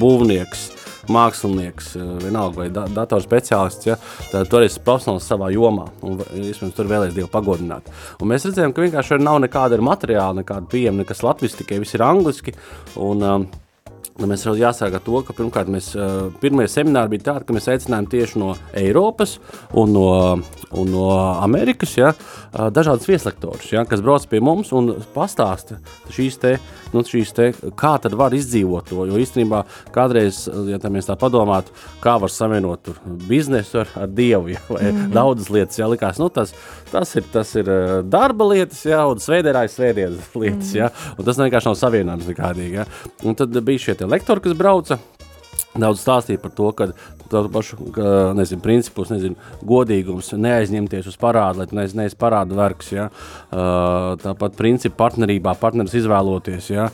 būvnieks, 0.00 0.70
mākslinieks, 1.12 1.92
vienalga 2.22 2.62
vai 2.62 2.68
da 2.72 2.86
datorspeciālists, 3.00 3.88
ja, 3.88 3.98
tad 4.30 4.50
tu 4.50 4.62
esi 4.62 4.82
profesionāls 4.86 5.26
savā 5.28 5.50
jomā 5.54 5.88
un 6.06 6.18
iespējams 6.20 6.76
tur 6.76 6.90
vēlēs 6.90 7.14
Dievu 7.16 7.30
pagodināt. 7.32 7.90
Un 8.20 8.32
mēs 8.32 8.48
redzējām, 8.48 8.74
ka 8.74 8.86
vienkārši 8.86 9.20
nav 9.22 9.40
nekāda 9.44 9.78
materiāla, 9.82 10.42
nekāda 10.42 10.70
pieejama, 10.72 11.04
nekas 11.04 11.22
latviski, 11.26 11.64
tikai 11.64 11.80
viss 11.82 11.96
ir 11.96 12.04
angliski. 12.06 12.56
Un, 12.96 13.22
um, 13.22 13.48
mēs 14.24 14.46
varam 14.46 14.60
jāsāk 14.60 14.96
ar 14.96 15.02
to, 15.04 15.20
ka 15.26 15.34
pirmkārt 15.36 15.68
mēs, 15.72 15.90
pirmie 16.40 16.66
semināri 16.70 17.16
bija 17.16 17.32
tādi, 17.32 17.46
ka 17.48 17.56
mēs 17.56 17.68
aicinājām 17.72 18.08
tieši 18.12 18.40
no 18.40 18.54
Eiropas 18.76 19.36
un 19.76 19.92
no, 19.92 20.06
un 20.72 20.92
no 20.92 21.08
Amerikas 21.42 21.96
ja, 21.98 22.12
dažādas 22.52 23.08
vieslektorus, 23.08 23.68
ja, 23.74 23.84
kas 23.88 24.00
brauc 24.04 24.24
pie 24.30 24.40
mums 24.44 24.72
un 24.76 24.94
pastāsta 25.14 25.80
šīs 26.14 26.40
te, 26.40 26.54
nu, 26.94 27.04
šīs 27.04 27.34
te, 27.36 27.50
kā 27.76 27.96
tad 28.02 28.16
var 28.16 28.34
izdzīvot 28.36 28.88
to, 28.90 29.04
jo 29.10 29.20
īstenībā 29.20 29.62
kādreiz, 29.94 30.44
ja 30.70 30.80
tā 30.80 30.90
mēs 30.92 31.10
tā 31.10 31.18
padomātu, 31.20 31.74
kā 32.04 32.16
var 32.22 32.32
savienot 32.32 32.84
tur 32.86 33.00
biznesu 33.28 33.82
ar, 33.84 33.92
ar 34.06 34.08
Dievu, 34.16 34.54
ja, 34.54 34.62
vai 34.68 34.82
mm 34.82 34.96
-hmm. 34.96 35.12
daudzas 35.12 35.50
lietas, 35.50 35.78
ja, 35.78 35.88
likās, 35.92 36.18
nu, 36.18 36.28
tas, 36.28 36.54
tas 36.90 37.16
ir, 37.16 37.24
tas 37.32 37.54
ir 37.54 37.66
darba 38.08 38.48
lietas, 38.48 38.84
ja, 38.86 39.06
un 39.06 39.20
svētdienā 39.20 39.64
ir 39.64 39.70
svētdienas 39.70 40.34
lietas, 40.34 40.72
mm 40.72 40.72
-hmm. 40.72 40.76
ja, 40.76 40.90
un 41.18 41.24
tas 41.24 41.38
vienkārši 41.38 41.66
nav 41.66 41.74
savienojums 41.74 42.26
nekādīgi, 42.26 42.72
ja, 42.72 42.86
un 43.24 43.34
tad 43.34 43.60
bija 43.60 43.78
šie 43.78 43.94
lektori, 44.06 44.40
kas 44.44 44.56
brauca. 44.58 44.98
Daudz 45.80 46.02
stāstīja 46.02 46.42
par 46.42 46.54
to, 46.56 46.70
ka 46.76 46.90
tādu 47.30 47.50
pašu 47.52 47.76
nezinu, 48.36 48.62
principus, 48.62 49.10
nezinu, 49.12 49.36
godīgums, 49.66 50.32
neaizņemties 50.38 51.08
uz 51.10 51.18
parādu, 51.20 51.62
lai 51.62 51.80
neesi 51.80 51.98
nees 51.98 52.16
parādu 52.18 52.58
vergs. 52.58 52.92
Ja? 52.94 53.08
Tāpat 54.22 54.56
principu 54.58 54.96
partnerībā, 55.00 55.56
partneris 55.60 55.96
izvēloties, 56.00 56.70
ja? 56.72 56.88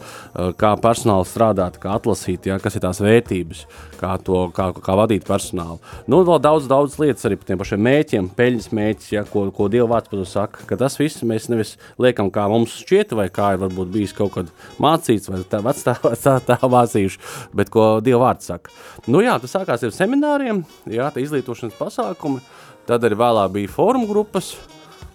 kā 0.58 0.72
personāli 0.82 1.28
strādāt, 1.28 1.78
kā 1.82 1.96
atlasīt, 1.98 2.48
ja? 2.50 2.58
kas 2.62 2.78
ir 2.78 2.84
tās 2.86 3.02
vērtības, 3.04 3.64
kā, 4.00 4.14
to, 4.24 4.46
kā, 4.56 4.70
kā 4.82 4.96
vadīt 4.98 5.26
personālu. 5.28 5.78
Nu, 6.10 6.22
vēl 6.26 6.40
daudz, 6.42 6.68
daudz 6.70 6.98
lietas 7.02 7.28
arī 7.28 7.38
par 7.40 7.50
tiem 7.50 7.62
pašiem 7.62 7.84
mēķiem, 7.88 8.30
peļņas 8.38 8.70
mēķis, 8.78 9.12
ja? 9.16 9.26
ko, 9.28 9.46
ko 9.54 9.68
Dieva 9.72 9.90
vārds 9.94 10.12
par 10.12 10.22
to 10.22 10.28
saka, 10.28 10.66
ka 10.68 10.80
tas 10.80 10.98
viss 11.00 11.24
mēs 11.26 11.50
nevis 11.52 11.76
liekam, 12.02 12.32
kā 12.32 12.48
mums 12.50 12.78
šķiet, 12.82 13.16
vai 13.18 13.28
kā 13.32 13.54
ir 13.54 13.62
varbūt 13.66 13.92
bijis 13.92 14.16
kaut 14.16 14.34
kad 14.38 14.52
mācīts, 14.82 15.30
vai 15.32 15.42
tā 15.48 15.62
vecstāvā 15.64 16.16
tā, 16.16 16.38
tā 16.48 16.58
mācījuši, 16.62 17.22
bet 17.56 17.72
ko 17.72 17.94
Dieva 18.04 18.28
vārds 18.28 18.48
saka. 18.52 18.71
Nu 19.10 19.22
jā, 19.24 19.34
tas 19.42 19.54
sākās 19.56 19.82
ar 19.86 19.94
semināriem, 19.94 20.62
jā, 20.90 21.08
izglītošanas 21.18 21.78
pasākumi, 21.78 22.42
tad 22.86 23.04
arī 23.06 23.18
vēlāk 23.18 23.54
bija 23.56 23.72
fórumu 23.72 24.08
grupas, 24.10 24.52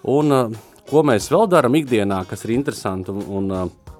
un 0.08 0.34
uh, 0.34 0.58
ko 0.90 1.04
mēs 1.08 1.30
vēl 1.32 1.48
darām 1.52 1.78
ikdienā, 1.80 2.24
kas 2.28 2.46
ir 2.46 2.56
interesanti 2.58 3.14
un, 3.14 3.22
un 3.40 3.54
uh, 3.54 3.94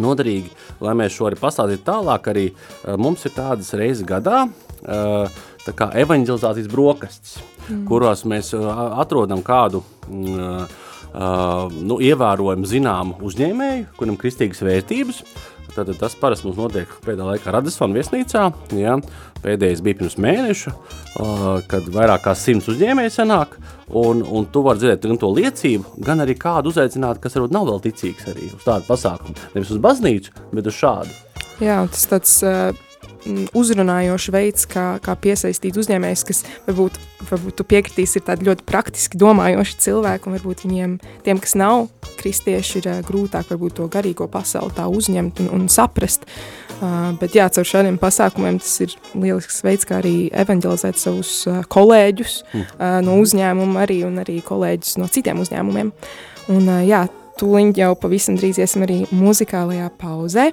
noderīgi, 0.00 0.52
lai 0.84 0.94
mēs 0.98 1.16
šo 1.16 1.28
arī 1.30 1.40
pastāstītu 1.40 1.84
tālāk, 1.86 2.30
arī 2.32 2.46
uh, 2.52 2.96
mums 3.00 3.24
ir 3.28 3.36
tādas 3.36 3.72
reizes 3.76 4.06
gadā, 4.06 4.46
tā 5.66 5.72
kā 5.74 5.88
evanģelizācijas 5.98 6.68
brokastis, 6.70 7.38
mm. 7.64 7.86
kuros 7.88 8.22
mēs 8.28 8.52
atrodam 8.54 9.40
kādu 9.42 9.80
mm, 10.06 10.66
nu, 11.88 11.96
ievērojumu 12.06 12.68
zināmu 12.70 13.16
uzņēmēju, 13.26 13.88
kuram 13.96 14.18
kristīgas 14.20 14.62
vērtības, 14.62 15.22
Tad 15.74 15.90
tas 16.00 16.14
parasti 16.18 16.46
mums 16.46 16.58
notiek 16.60 16.92
pēdējā 17.04 17.30
laikā 17.32 17.54
Radisona 17.54 17.96
viesnīcā. 17.98 18.44
Ja? 18.78 18.96
Pēdējais 19.44 19.82
bija 19.84 19.98
pirms 20.00 20.16
mēneša, 20.22 20.72
kad 21.70 21.90
vairāk 21.94 22.24
kā 22.26 22.34
simts 22.38 22.70
uzņēmēji 22.72 23.14
sanāk. 23.18 23.58
Un, 23.96 24.24
un 24.24 24.48
tu 24.50 24.64
vari 24.66 24.82
dzirdēt 24.82 25.06
gan 25.06 25.20
to 25.22 25.30
liecību, 25.30 26.00
gan 26.06 26.24
arī 26.24 26.34
kādu 26.40 26.72
uzaicināt, 26.72 27.20
kas 27.22 27.36
varbūt 27.38 27.54
nav 27.54 27.68
vēl 27.68 27.84
ticīgs 27.84 28.26
arī 28.32 28.48
uz 28.50 28.64
tādu 28.66 28.88
pasākumu. 28.88 29.36
Nevis 29.54 29.70
uz 29.76 29.82
baznīcu, 29.84 30.34
bet 30.56 30.66
uz 30.66 30.80
šādu. 30.80 31.14
Jā, 31.62 31.78
tas 31.92 32.08
tāds 32.10 32.32
uh, 32.44 32.85
uzrunājošs 33.56 34.32
veids, 34.34 34.66
kā, 34.70 34.86
kā 35.02 35.16
piesaistīt 35.20 35.78
uzņēmējus, 35.80 36.24
kas 36.28 36.42
varbūt, 36.66 36.98
varbūt 37.30 37.56
tu 37.58 37.66
piekritīs, 37.68 38.16
ir 38.18 38.26
tādi 38.26 38.48
ļoti 38.48 38.66
praktiski 38.68 39.20
domājoši 39.20 39.80
cilvēki, 39.86 40.28
un 40.28 40.36
varbūt 40.38 40.64
viņiem, 40.66 40.94
tiem, 41.26 41.40
kas 41.42 41.56
nav 41.58 41.88
kristieši, 42.20 42.80
ir 42.80 42.90
uh, 42.92 43.00
grūtāk 43.06 43.50
varbūt 43.52 43.78
to 43.80 43.88
garīgo 43.92 44.28
pasauli 44.30 44.74
tā 44.76 44.86
uzņemt 44.90 45.42
un, 45.44 45.50
un 45.56 45.66
saprast. 45.72 46.28
Uh, 46.76 47.12
bet 47.20 47.36
jā, 47.36 47.48
caur 47.52 47.64
šādiem 47.64 47.96
pasākumiem 48.00 48.60
tas 48.60 48.74
ir 48.84 48.96
lielisks 49.16 49.62
veids, 49.64 49.86
kā 49.88 50.00
arī 50.02 50.16
evanģelizēt 50.36 51.00
savus 51.00 51.38
uh, 51.48 51.62
kolēģus 51.72 52.40
mm. 52.44 52.64
uh, 52.76 52.98
no 53.06 53.16
uzņēmuma 53.22 53.86
arī 53.86 54.02
un 54.08 54.20
arī 54.20 54.42
kolēģus 54.44 54.98
no 55.00 55.08
citiem 55.12 55.40
uzņēmumiem. 55.44 55.94
Un 56.52 56.68
uh, 56.68 56.82
jā, 56.86 57.06
Tūliņ 57.36 57.74
jau 57.76 57.90
pavisam 58.00 58.38
drīz 58.38 58.56
iesim 58.62 58.86
arī 58.86 59.02
muzikālajā 59.12 59.90
pauzē. 60.00 60.46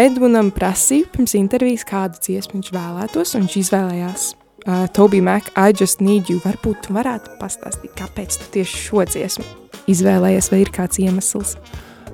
Edmunam 0.00 0.48
prasīja 0.56 1.10
pirms 1.12 1.36
intervijas, 1.36 1.84
kādu 1.88 2.22
dziesmu 2.24 2.56
viņš 2.56 2.70
vēlētos, 2.72 3.34
un 3.36 3.44
viņš 3.44 3.56
izvēlējās 3.60 4.24
uh, 4.32 4.86
Toby 4.96 5.20
Mac, 5.24 5.52
I 5.52 5.76
Just 5.76 6.00
Need 6.00 6.32
You. 6.32 6.40
Varbūt 6.46 6.86
tu 6.86 6.96
varētu 6.96 7.36
pastāstīt, 7.42 7.92
kāpēc 7.98 8.40
tu 8.40 8.48
tieši 8.56 8.82
šo 8.86 9.04
dziesmu 9.10 9.44
izvēlējies, 9.92 10.48
vai 10.52 10.64
ir 10.64 10.72
kāds 10.72 11.02
iemesls? 11.02 11.58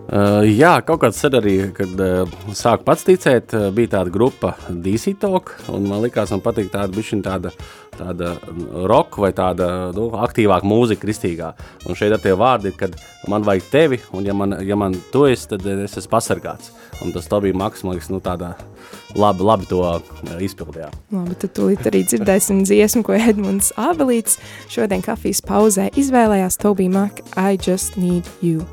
Uh, 0.07 0.45
jā, 0.47 0.77
kaut 0.87 1.01
kāds 1.03 1.19
sen 1.19 1.35
arī, 1.35 1.57
kad 1.75 1.99
uh, 1.99 2.37
sāku 2.55 2.87
pats 2.87 3.03
ticēt, 3.09 3.51
uh, 3.57 3.71
bija 3.75 3.97
tāda 3.97 4.13
grupa 4.15 4.53
DC 4.71 5.17
Talk, 5.19 5.57
un 5.75 5.89
man 5.91 6.05
likās, 6.05 6.31
man 6.31 6.45
patīk 6.45 6.71
tāda 6.71 6.95
bišķiņ 6.95 7.25
tāda 7.27 7.51
tāda 7.97 8.35
roka 8.89 9.21
vai 9.25 9.33
tāda 9.37 9.91
nu, 9.97 10.09
aktīvāka 10.25 10.69
mūzika, 10.69 11.03
kristīgā. 11.05 11.53
Un 11.87 11.99
šeit 11.99 12.15
ar 12.15 12.23
tie 12.23 12.35
vārdi 12.39 12.71
ir, 12.71 12.77
kad 12.79 12.97
man 13.31 13.47
vajag 13.47 13.71
tevi, 13.73 14.01
un 14.17 14.27
ja 14.29 14.35
man, 14.37 14.57
ja 14.67 14.79
man 14.79 14.97
tu 15.13 15.27
esi, 15.31 15.49
tad 15.53 15.67
es 15.77 15.97
esmu 15.97 16.13
pasargāts. 16.13 16.73
Un 17.05 17.13
tas 17.13 17.29
bija 17.29 17.57
maksimāls, 17.57 18.09
nu 18.13 18.23
tādā 18.25 18.55
labi, 19.17 19.45
labi 19.45 19.69
to 19.69 19.83
izpildījā. 20.45 20.91
Labi, 21.13 21.39
tad 21.43 21.57
tūlīt 21.59 21.89
arī 21.89 22.05
dzirdēsim 22.09 22.63
dziesmu, 22.69 23.05
ko 23.07 23.17
Edmunds 23.17 23.73
Ābelīts 23.81 24.39
šodien 24.73 25.05
kafijas 25.05 25.45
pauzē 25.45 25.91
izvēlējās 25.97 26.61
Toby 26.63 26.89
Mac, 26.93 27.21
I 27.37 27.59
Just 27.61 28.01
Need 28.01 28.31
You. 28.41 28.65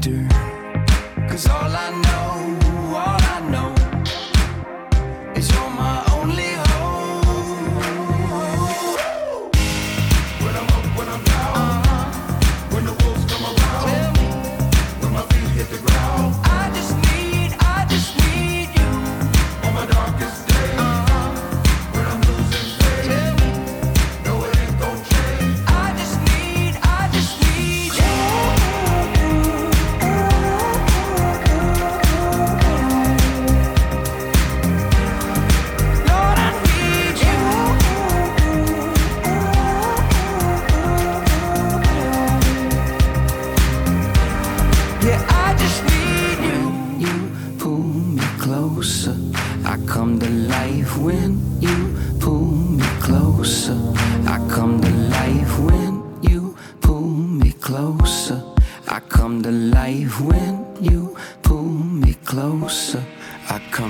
Defector. 0.00 1.28
Cause 1.28 1.46
all 1.48 1.76
I 1.76 1.90
know, 1.90 2.19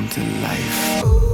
come 0.01 0.09
to 0.09 0.21
life. 0.41 1.30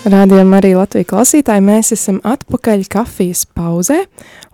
Rādījām 0.00 0.54
arī 0.56 0.70
Latvijas 0.78 1.10
klausītāji. 1.10 1.60
Mēs 1.60 1.90
esam 1.92 2.22
atpakaļ 2.24 2.86
kafijas 2.88 3.42
pauzē, 3.52 3.98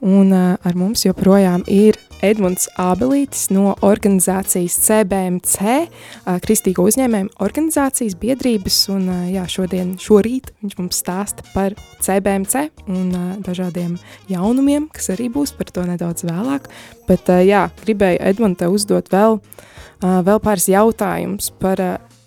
un 0.03 0.33
ar 0.35 0.75
mums 0.75 1.05
joprojām 1.05 1.63
ir 1.71 1.95
Edmunds 2.27 2.67
Ābelītis 2.83 3.45
no 3.55 3.77
organizācijas 3.87 4.75
CBMC, 4.83 5.77
Kristīgo 6.43 6.89
uzņēmējumu 6.91 7.39
organizācijas 7.47 8.17
biedrības, 8.19 8.81
un 8.91 9.07
jā, 9.31 9.45
šodien, 9.53 9.95
šorīt 10.03 10.51
viņš 10.65 10.77
mums 10.81 10.99
stāsta 11.05 11.47
par 11.53 11.79
CBMC 12.03 12.67
un 12.91 13.15
dažādiem 13.47 13.95
jaunumiem, 14.33 14.91
kas 14.91 15.13
arī 15.15 15.31
būs 15.31 15.55
par 15.55 15.71
to 15.71 15.87
nedaudz 15.87 16.27
vēlāk, 16.27 16.67
bet 17.07 17.31
jā, 17.47 17.69
gribēju 17.85 18.19
Edmund 18.33 18.59
te 18.59 18.67
uzdot 18.67 19.15
vēl, 19.15 19.39
vēl 20.03 20.43
pāris 20.43 20.67
jautājumus 20.75 21.55
par 21.63 21.87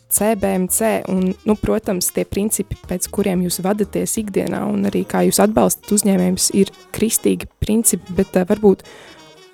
CBMC 0.10 1.10
un, 1.14 1.30
nu, 1.46 1.56
protams, 1.60 2.10
tie 2.16 2.26
principi, 2.26 2.78
pēc 2.90 3.06
kuriem 3.14 3.44
jūs 3.46 3.62
vadaties 3.66 4.18
ikdienā 4.24 4.64
un 4.70 4.90
arī 4.90 5.04
kā 5.10 5.22
jūs 5.28 5.42
atbalstat 5.44 5.92
uzņēmējums, 5.94 6.50
ir 6.58 6.72
kristīgi 6.96 7.50
principi, 7.62 8.16
bet 8.18 8.34
uh, 8.34 8.48
varbūt 8.50 8.82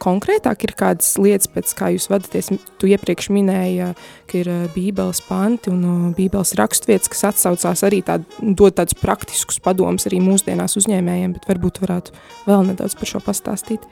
konkrētāk 0.06 0.64
ir 0.68 0.74
kādas 0.78 1.10
lietas, 1.20 1.50
pēc 1.52 1.74
kā 1.76 1.90
jūs 1.96 2.08
vadaties. 2.12 2.54
Tu 2.80 2.92
iepriekš 2.94 3.30
minēji, 3.36 3.90
uh, 3.90 4.08
ka 4.32 4.40
ir 4.40 4.52
uh, 4.54 4.64
bībeles 4.72 5.20
panti 5.28 5.74
un 5.74 6.16
bībeles 6.16 6.56
rakstvietas, 6.60 7.12
kas 7.12 7.28
atsaucās 7.34 7.84
arī 7.88 8.00
tād, 8.08 8.24
dod 8.40 8.80
tādus 8.80 8.96
praktiskus 9.02 9.60
padomus 9.64 10.08
arī 10.08 10.24
mūsdienās 10.24 10.80
uzņēmējiem, 10.80 11.36
bet 11.36 11.52
varbūt 11.52 11.84
varētu 11.84 12.16
vēl 12.48 12.68
nedaudz 12.72 12.96
par 12.96 13.12
šo 13.12 13.24
pastāstīt. 13.28 13.84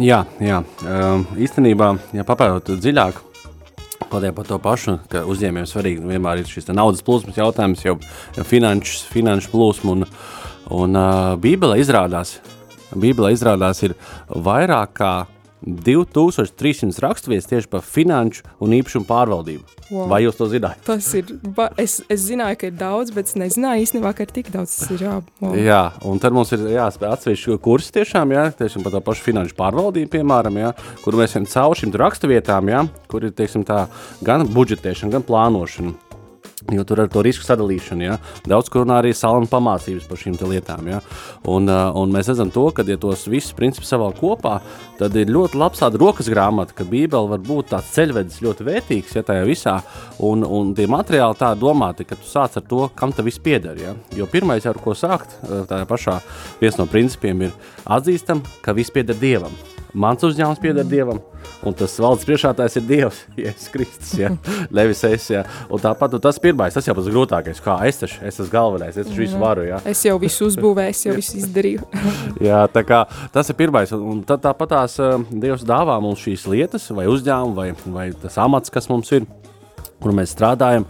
Jā, 0.00 0.24
jā. 0.42 0.62
Um, 0.86 1.26
īstenībā, 1.38 1.94
ja 2.16 2.26
papētot 2.26 2.78
dziļāk, 2.78 3.18
Patiem 4.08 4.34
par 4.34 4.46
to 4.48 4.56
pašu, 4.62 4.96
ka 5.12 5.22
uzņēmējiem 5.28 5.68
svarīgi 5.68 6.08
vienmēr 6.08 6.40
ir 6.40 6.48
šis 6.48 6.70
naudas 6.72 7.04
plūsmas 7.06 7.36
jautājums, 7.36 7.84
jau, 7.84 7.98
jau 8.36 8.46
finanšu, 8.46 9.04
plūsmu. 9.52 9.92
Un, 9.98 10.08
un 10.74 10.98
uh, 10.98 11.34
Bībelē 11.42 11.76
izrādās, 11.82 12.38
Bībelē 12.96 13.34
izrādās 13.36 13.84
ir 13.86 13.94
vairāk 14.30 14.96
kā 14.98 15.12
2300 15.62 17.02
raksturvietas 17.04 17.48
tieši 17.50 17.70
par 17.70 17.84
finanšu 17.84 18.46
un 18.64 18.74
īpašumu 18.78 19.06
pārvaldību. 19.08 19.76
Wow. 19.90 20.06
Vai 20.12 20.20
jūs 20.22 20.38
to 20.38 20.46
zināt? 20.50 20.80
Tas 20.86 21.08
ir, 21.18 21.32
es, 21.80 21.98
es 22.06 22.24
zināju, 22.28 22.60
ka 22.60 22.68
ir 22.70 22.76
daudz, 22.78 23.10
bet 23.14 23.30
es 23.30 23.36
nezināju 23.38 23.84
īstenībā, 23.84 24.12
ka 24.16 24.26
ir 24.26 24.34
tik 24.34 24.52
daudz, 24.54 24.76
tas 24.78 24.92
ir 24.94 25.06
jā. 25.06 25.16
Wow. 25.42 25.56
Jā, 25.58 25.80
un 26.06 26.22
tad 26.22 26.36
mums 26.36 26.52
ir 26.54 26.62
jāspēj 26.76 27.14
atsevišķi 27.16 27.58
kursi 27.64 27.96
tiešām, 27.98 28.36
jā, 28.36 28.44
tiešām 28.60 28.86
par 28.86 28.94
to 28.94 29.02
pašu 29.10 29.26
finanšu 29.26 29.56
pārvaldību, 29.58 30.12
piemēram, 30.14 30.60
jā, 30.62 30.74
kur 31.02 31.18
mēs 31.18 31.34
esam 31.34 31.48
caur 31.50 31.80
šīm 31.80 31.96
raksturvietām, 32.04 32.70
jā, 32.70 32.84
kur 33.10 33.26
ir, 33.26 33.34
teiksim, 33.34 33.66
tā 33.66 33.88
gan 34.24 34.46
budžetēšana, 34.54 35.18
gan 35.18 35.26
plānošana. 35.26 36.09
Jo 36.70 36.84
tur 36.86 37.02
ar 37.02 37.10
to 37.10 37.22
risku 37.24 37.44
sadalīšanu, 37.46 38.04
ja 38.04 38.18
daudz 38.48 38.70
kur 38.70 38.84
runā 38.84 39.00
arī 39.00 39.12
salāna 39.16 39.48
pamācības 39.50 40.06
par 40.08 40.20
šīm 40.20 40.36
lietām. 40.50 40.88
Ja? 40.90 41.00
Un, 41.50 41.68
uh, 41.70 41.90
un 41.98 42.12
mēs 42.14 42.30
redzam, 42.30 42.52
to, 42.54 42.66
ka, 42.74 42.84
ja 42.86 42.98
tos 43.00 43.26
visus 43.30 43.56
principus 43.56 43.90
savā 43.90 44.10
kopā, 44.16 44.58
tad 45.00 45.16
ir 45.18 45.32
ļoti 45.32 45.58
labs 45.60 45.82
tāda 45.82 46.00
rokas 46.00 46.30
grāmata, 46.30 46.76
ka 46.76 46.86
Bībele 46.88 47.32
var 47.32 47.42
būt 47.46 47.72
tāds 47.74 47.90
ceļvedis 47.96 48.40
ļoti 48.44 48.68
vērtīgs 48.68 49.18
ja, 49.18 49.24
tajā 49.26 49.44
visā. 49.48 49.76
Un, 50.26 50.44
un 50.46 50.74
tie 50.76 50.86
materiāli 50.90 51.40
tā 51.40 51.52
domāti, 51.58 52.06
ka 52.08 52.18
tu 52.18 52.28
sāc 52.28 52.60
ar 52.60 52.66
to, 52.70 52.86
kam 52.94 53.14
tas 53.16 53.26
viss 53.26 53.42
pieder. 53.42 53.78
Ja? 53.80 53.96
Jo 54.16 54.30
pirmais, 54.30 54.66
ar 54.68 54.80
ko 54.82 54.96
sākt, 54.98 55.38
uh, 55.48 55.64
tā 55.70 55.82
pašā 55.90 56.20
viens 56.62 56.80
no 56.80 56.88
principiem 56.90 57.48
ir 57.48 57.60
atzīstam, 57.86 58.44
ka 58.64 58.76
viss 58.76 58.94
pieder 58.94 59.18
Dievam. 59.18 59.54
Mans 59.94 60.22
uzņēmums 60.22 60.60
pieder 60.62 60.86
Dievam, 60.86 61.18
un 61.66 61.74
tas 61.76 61.96
valdes 62.02 62.26
priekšētājs 62.28 62.76
ir 62.78 62.84
Dievs, 62.86 63.20
Jēzus 63.40 63.72
Kristus, 63.74 64.12
ja? 64.20 64.30
nevis 64.74 65.02
es. 65.08 65.26
Ja? 65.32 65.42
Un 65.72 65.82
tāpat 65.82 66.14
un 66.16 66.22
tas 66.22 66.38
pirmais, 66.42 66.74
tas 66.76 66.86
jau 66.86 66.94
pats 66.96 67.10
grūtākais, 67.10 67.62
kā 67.64 67.76
es 67.88 67.98
taču, 68.02 68.20
es 68.22 68.38
esmu 68.38 68.52
galvenais, 68.54 68.96
es 68.96 69.08
taču 69.08 69.24
visu 69.24 69.40
varu. 69.40 69.66
Ja? 69.66 69.80
Es 69.90 70.04
jau 70.06 70.16
visu 70.22 70.46
uzbūvēju, 70.50 70.94
es 70.94 71.02
jau 71.08 71.16
visu 71.18 71.38
izdarīju. 71.42 71.88
Jā, 72.44 72.62
tā 72.72 72.84
kā 72.86 73.02
tas 73.34 73.50
ir 73.50 73.58
pirmais, 73.58 73.92
un, 73.96 74.22
tad 74.28 74.44
tāpat 74.46 74.74
tās 74.76 74.96
uh, 75.02 75.18
Dievs 75.30 75.66
dāvā 75.66 75.98
mums 76.02 76.22
šīs 76.22 76.46
lietas, 76.50 76.86
vai 76.94 77.08
uzņēmumu, 77.10 77.56
vai, 77.56 77.70
vai 77.90 78.08
tas 78.14 78.38
amats, 78.40 78.72
kas 78.72 78.90
mums 78.92 79.10
ir. 79.16 79.26
Kur 80.02 80.14
mēs 80.16 80.34
strādājam. 80.34 80.86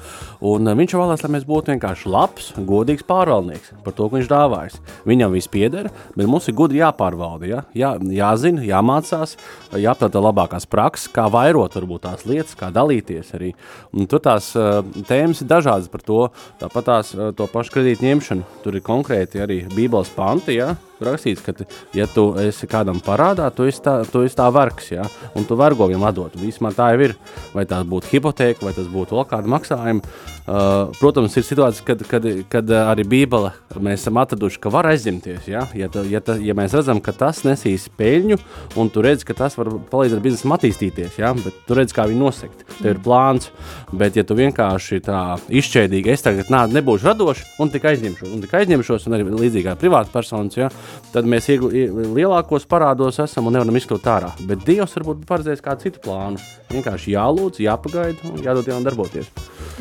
Un 0.47 0.69
uh, 0.69 0.77
viņš 0.79 0.97
vēlās, 0.97 1.25
lai 1.25 1.33
mēs 1.37 1.47
būtu 1.49 1.75
vienkārši 1.75 2.11
labs, 2.11 2.51
godīgs 2.69 3.07
pārvaldnieks 3.09 3.75
par 3.85 3.97
to, 3.97 4.09
ko 4.09 4.19
viņš 4.19 4.31
dāvājas. 4.31 4.79
Viņam 5.09 5.35
viss 5.37 5.51
pieder, 5.53 5.91
bet 6.17 6.31
mums 6.31 6.49
ir 6.51 6.57
gudri 6.59 6.81
jāpārvalda, 6.81 7.49
ja? 7.51 7.63
Jā, 7.77 7.95
jāzina, 8.21 8.65
jāmācās, 8.67 9.37
jāaptata 9.77 10.23
labākās 10.23 10.69
prakses, 10.71 11.11
kā 11.13 11.29
vairot 11.33 11.77
varbūt 11.79 12.07
tās 12.09 12.27
lietas, 12.29 12.57
kā 12.59 12.73
dalīties 12.75 13.35
arī. 13.39 13.55
Un 13.95 14.11
tur 14.11 14.23
tās 14.25 14.53
uh, 14.59 14.81
tēmas 15.09 15.45
ir 15.45 15.51
dažādas 15.51 15.91
par 15.93 16.05
to, 16.07 16.23
tāpat 16.63 16.91
tās 16.91 17.15
uh, 17.17 17.31
to 17.37 17.49
pašu 17.51 17.79
kredītu 17.79 18.09
ņemšanu. 18.09 18.47
Tur 18.65 18.79
ir 18.79 18.87
konkrēti 18.87 19.43
arī 19.43 19.65
bībeles 19.75 20.13
panti, 20.17 20.59
ja? 20.61 20.75
Rakstīts, 21.07 21.45
ka, 21.45 21.55
ja 21.97 22.07
tu 22.11 22.31
esi 22.41 22.69
kādam 22.71 23.01
parādā, 23.05 23.49
tu 23.55 23.69
esi 23.69 23.83
tā, 23.85 24.01
tu 24.11 24.25
esi 24.27 24.39
tā 24.39 24.49
vergs, 24.55 24.91
ja? 24.93 25.07
un 25.37 25.47
tu 25.49 25.59
vergo 25.59 25.89
viņam 25.91 26.09
atdot. 26.11 26.37
Vismaz 26.41 26.79
tā 26.79 26.91
jau 26.95 27.09
ir. 27.09 27.17
Vai 27.55 27.67
tā 27.69 27.81
būtu 27.87 28.11
hipoteka, 28.13 28.65
vai 28.67 28.75
tas 28.77 28.89
būtu 28.91 29.19
vēl 29.19 29.27
kāda 29.31 29.51
maksājuma. 29.51 30.15
Uh, 30.51 30.91
protams, 30.99 31.37
ir 31.39 31.45
situācija, 31.47 31.85
kad, 31.87 32.01
kad, 32.11 32.25
kad 32.51 32.71
arī 32.75 33.05
Bībele 33.07 33.53
mēs 33.79 34.01
esam 34.03 34.19
atraduši, 34.19 34.59
ka 34.63 34.73
var 34.73 34.89
aizņemties. 34.91 35.47
Ja, 35.47 35.63
ja, 35.79 35.87
ta, 35.93 36.03
ja, 36.11 36.19
ta, 36.25 36.35
ja 36.43 36.57
mēs 36.59 36.75
redzam, 36.75 36.99
ka 37.05 37.15
tas 37.15 37.45
nesīs 37.47 37.85
peļņu, 37.99 38.39
un 38.81 38.91
tu 38.91 39.05
redz, 39.05 39.23
ka 39.27 39.37
tas 39.39 39.55
var 39.59 39.71
palīdzēt 39.93 40.23
biznesam 40.25 40.57
attīstīties, 40.57 41.21
ja, 41.21 41.31
bet 41.39 41.61
tu 41.69 41.77
redz, 41.79 41.95
kā 41.95 42.09
viņi 42.11 42.19
nosegt. 42.19 42.65
Tev 42.81 42.97
ir 42.97 43.03
plāns, 43.05 43.53
bet 43.95 44.19
ja 44.19 44.25
tu 44.27 44.35
vienkārši 44.39 44.99
tā 45.07 45.21
izšķēdīgi, 45.61 46.11
es 46.17 46.27
tagad 46.27 46.51
nā, 46.51 46.65
nebūšu 46.73 47.13
radošs 47.13 47.61
un 47.63 47.71
tikai 47.71 47.95
aizņemšos, 47.95 48.35
un 48.35 48.43
tikai 48.43 48.65
aizņemšos, 48.65 49.07
un 49.07 49.19
arī 49.19 49.29
līdzīgi 49.31 49.69
kā 49.69 49.77
privāta 49.79 50.11
personas, 50.15 50.59
ja, 50.59 50.73
tad 51.15 51.29
mēs 51.29 51.49
iegli, 51.53 51.87
lielākos 52.17 52.67
parādos 52.71 53.21
esam 53.23 53.49
un 53.49 53.57
nevaram 53.57 53.79
izkļūt 53.81 54.09
ārā. 54.11 54.33
Bet 54.49 54.65
Dievs 54.67 54.97
varbūt 54.99 55.25
paredzējis 55.29 55.65
kādu 55.65 55.87
citu 55.87 56.03
plānu. 56.05 56.41
Vienkārši 56.71 57.17
jālūdz, 57.17 57.63
jāpagaida 57.65 58.31
un 58.31 58.41
jādod 58.45 58.71
jām 58.71 58.87
darboties. 58.87 59.31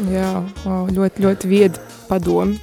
Jā, 0.10 0.32
wow, 0.63 0.88
ļoti, 0.95 1.26
ļoti 1.26 1.50
viedi 1.52 1.82
padomi. 2.08 2.58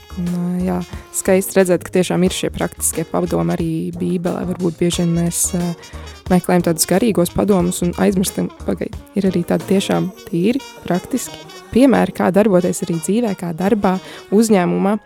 Jā, 0.65 0.81
skaisti 1.15 1.59
redzēt, 1.59 1.85
ka 1.85 1.99
tiešām 1.99 2.25
ir 2.25 2.35
šie 2.35 2.51
praktiskie 2.55 3.05
padomi 3.11 3.55
arī 3.55 3.73
Bībelē. 3.97 4.47
Varbūt 4.51 4.81
bieži 4.81 5.05
vien 5.05 5.13
mēs 5.19 5.43
uh, 5.59 5.91
meklējam 6.33 6.67
tādus 6.67 6.89
garīgos 6.91 7.33
padomus 7.35 7.83
un 7.87 7.93
aizmirstam, 8.03 8.49
pagaidi, 8.65 8.99
ir 9.19 9.29
arī 9.29 9.45
tādi 9.47 9.69
tiešām 9.75 10.09
tīri, 10.27 10.63
praktiski 10.87 11.39
piemēri, 11.75 12.15
kā 12.17 12.31
darboties 12.35 12.83
arī 12.87 12.99
dzīvē, 13.03 13.35
kā 13.39 13.53
darbā, 13.57 13.97
uzņēmumā. 14.35 14.97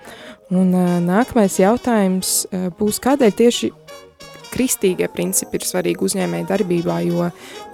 Un 0.50 0.72
nākamais 1.06 1.60
jautājums 1.60 2.46
būs, 2.78 2.98
kādēļ 3.04 3.36
tieši 3.38 3.70
kristīgie 4.50 5.06
principi 5.12 5.60
ir 5.60 5.66
svarīgi 5.66 6.02
uzņēmēji 6.08 6.48
darbībā, 6.48 6.96
jo 7.06 7.28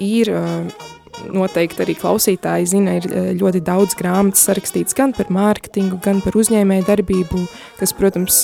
ir 0.04 0.32
noteikti 1.32 1.80
arī 1.80 1.94
klausītāji 1.96 2.68
zina, 2.68 2.98
ir 2.98 3.08
ļoti 3.40 3.62
daudz 3.64 3.96
grāmatas 3.96 4.44
sarakstīts 4.44 4.96
gan 4.96 5.14
par 5.16 5.30
mārketingu, 5.32 5.96
gan 6.04 6.20
par 6.20 6.36
uzņēmēju 6.36 6.84
darbību, 6.84 7.46
kas, 7.80 7.94
protams, 7.96 8.42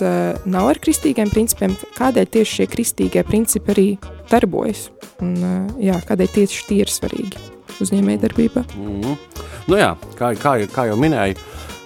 nav 0.48 0.70
ar 0.70 0.80
kristīgiem 0.80 1.28
principiem. 1.32 1.76
Kādēļ 1.98 2.30
tieši 2.32 2.62
šie 2.62 2.68
kristīgie 2.72 3.24
principi 3.28 3.74
arī 3.74 3.88
darbojas? 4.32 4.88
Un, 5.20 5.36
jā, 5.82 6.00
kādēļ 6.08 6.32
tieši 6.38 6.64
tie 6.70 6.80
ir 6.86 6.92
svarīgi 6.92 7.50
uzņēmēju 7.84 8.24
darbībā? 8.24 8.64
Mm 8.78 9.02
-hmm. 9.02 9.16
Nu 9.68 9.76
jā, 9.76 9.92
kā, 10.18 10.32
kā, 10.34 10.56
kā 10.66 10.88
jau 10.88 10.96
minēju, 10.96 11.36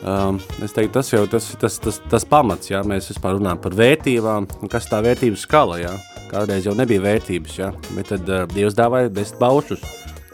Um, 0.05 0.37
es 0.61 0.75
teiktu, 0.77 0.93
tas 0.99 1.09
jau 1.09 1.23
tas, 1.31 1.47
tas, 1.57 1.79
tas, 1.81 1.99
tas 2.13 2.27
pamats, 2.29 2.69
ja 2.69 2.83
mēs 2.85 3.09
vispār 3.09 3.39
runājam 3.39 3.63
par 3.65 3.77
vērtībām, 3.79 4.49
kas 4.71 4.91
tā 4.91 5.01
vērtības 5.05 5.47
skala, 5.49 5.79
ja? 5.81 5.95
kādreiz 6.29 6.67
jau 6.69 6.75
nebija 6.77 7.01
vērtības, 7.01 7.55
ja? 7.57 7.71
bet 7.97 8.13
tad 8.13 8.29
uh, 8.29 8.45
Dievs 8.53 8.77
dāvāja 8.77 9.09
desmit 9.09 9.41
baušus, 9.41 9.83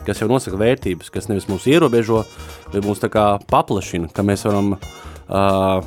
kas 0.02 0.18
jau 0.18 0.26
nosaka 0.30 0.58
vērtības, 0.58 1.12
kas 1.14 1.30
nevis 1.30 1.46
mūs 1.50 1.68
ierobežo, 1.70 2.24
bet 2.72 2.82
mūs 2.82 3.04
tā 3.04 3.12
kā 3.12 3.26
paplašina, 3.52 4.10
ka 4.10 4.26
mēs 4.26 4.42
varam 4.48 4.74
uh, 4.74 5.78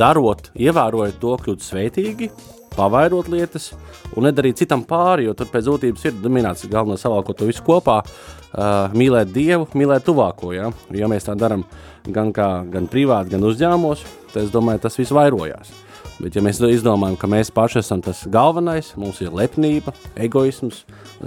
darot, 0.00 0.50
ievērojot 0.58 1.22
to, 1.22 1.36
kļūt 1.44 1.64
sveitīgi, 1.64 2.32
pavairot 2.78 3.28
lietas 3.32 3.72
un 4.14 4.28
nedarīt 4.28 4.62
citam 4.62 4.84
pāri, 4.86 5.26
jo 5.26 5.34
tur 5.36 5.50
pēc 5.52 5.70
būtības 5.72 6.06
ir 6.08 6.20
dominēts 6.22 6.68
galvenais 6.70 7.02
savākot 7.04 7.38
to 7.38 7.48
visu 7.48 7.64
kopā, 7.66 7.98
uh, 8.04 8.94
mīlēt 8.94 9.34
Dievu, 9.34 9.68
mīlēt 9.78 10.06
tuvāko, 10.06 10.54
ja? 10.56 10.70
ja 10.94 11.10
mēs 11.10 11.28
tā 11.28 11.36
daram 11.38 11.66
gan, 12.06 12.32
kā, 12.36 12.48
gan 12.70 12.88
privāti, 12.90 13.34
gan 13.34 13.44
uzņēmumos, 13.50 14.06
tad 14.32 14.46
es 14.46 14.54
domāju, 14.54 14.84
tas 14.86 14.98
viss 15.00 15.14
vairojās. 15.14 15.74
Bet, 16.18 16.34
ja 16.34 16.42
mēs 16.42 16.58
izdomājam, 16.58 17.14
ka 17.14 17.28
mēs 17.30 17.52
paši 17.54 17.78
esam 17.78 18.00
tas 18.02 18.24
galvenais, 18.26 18.90
mums 18.98 19.20
ir 19.22 19.30
lepnība, 19.34 19.92
egoisms, 20.18 20.80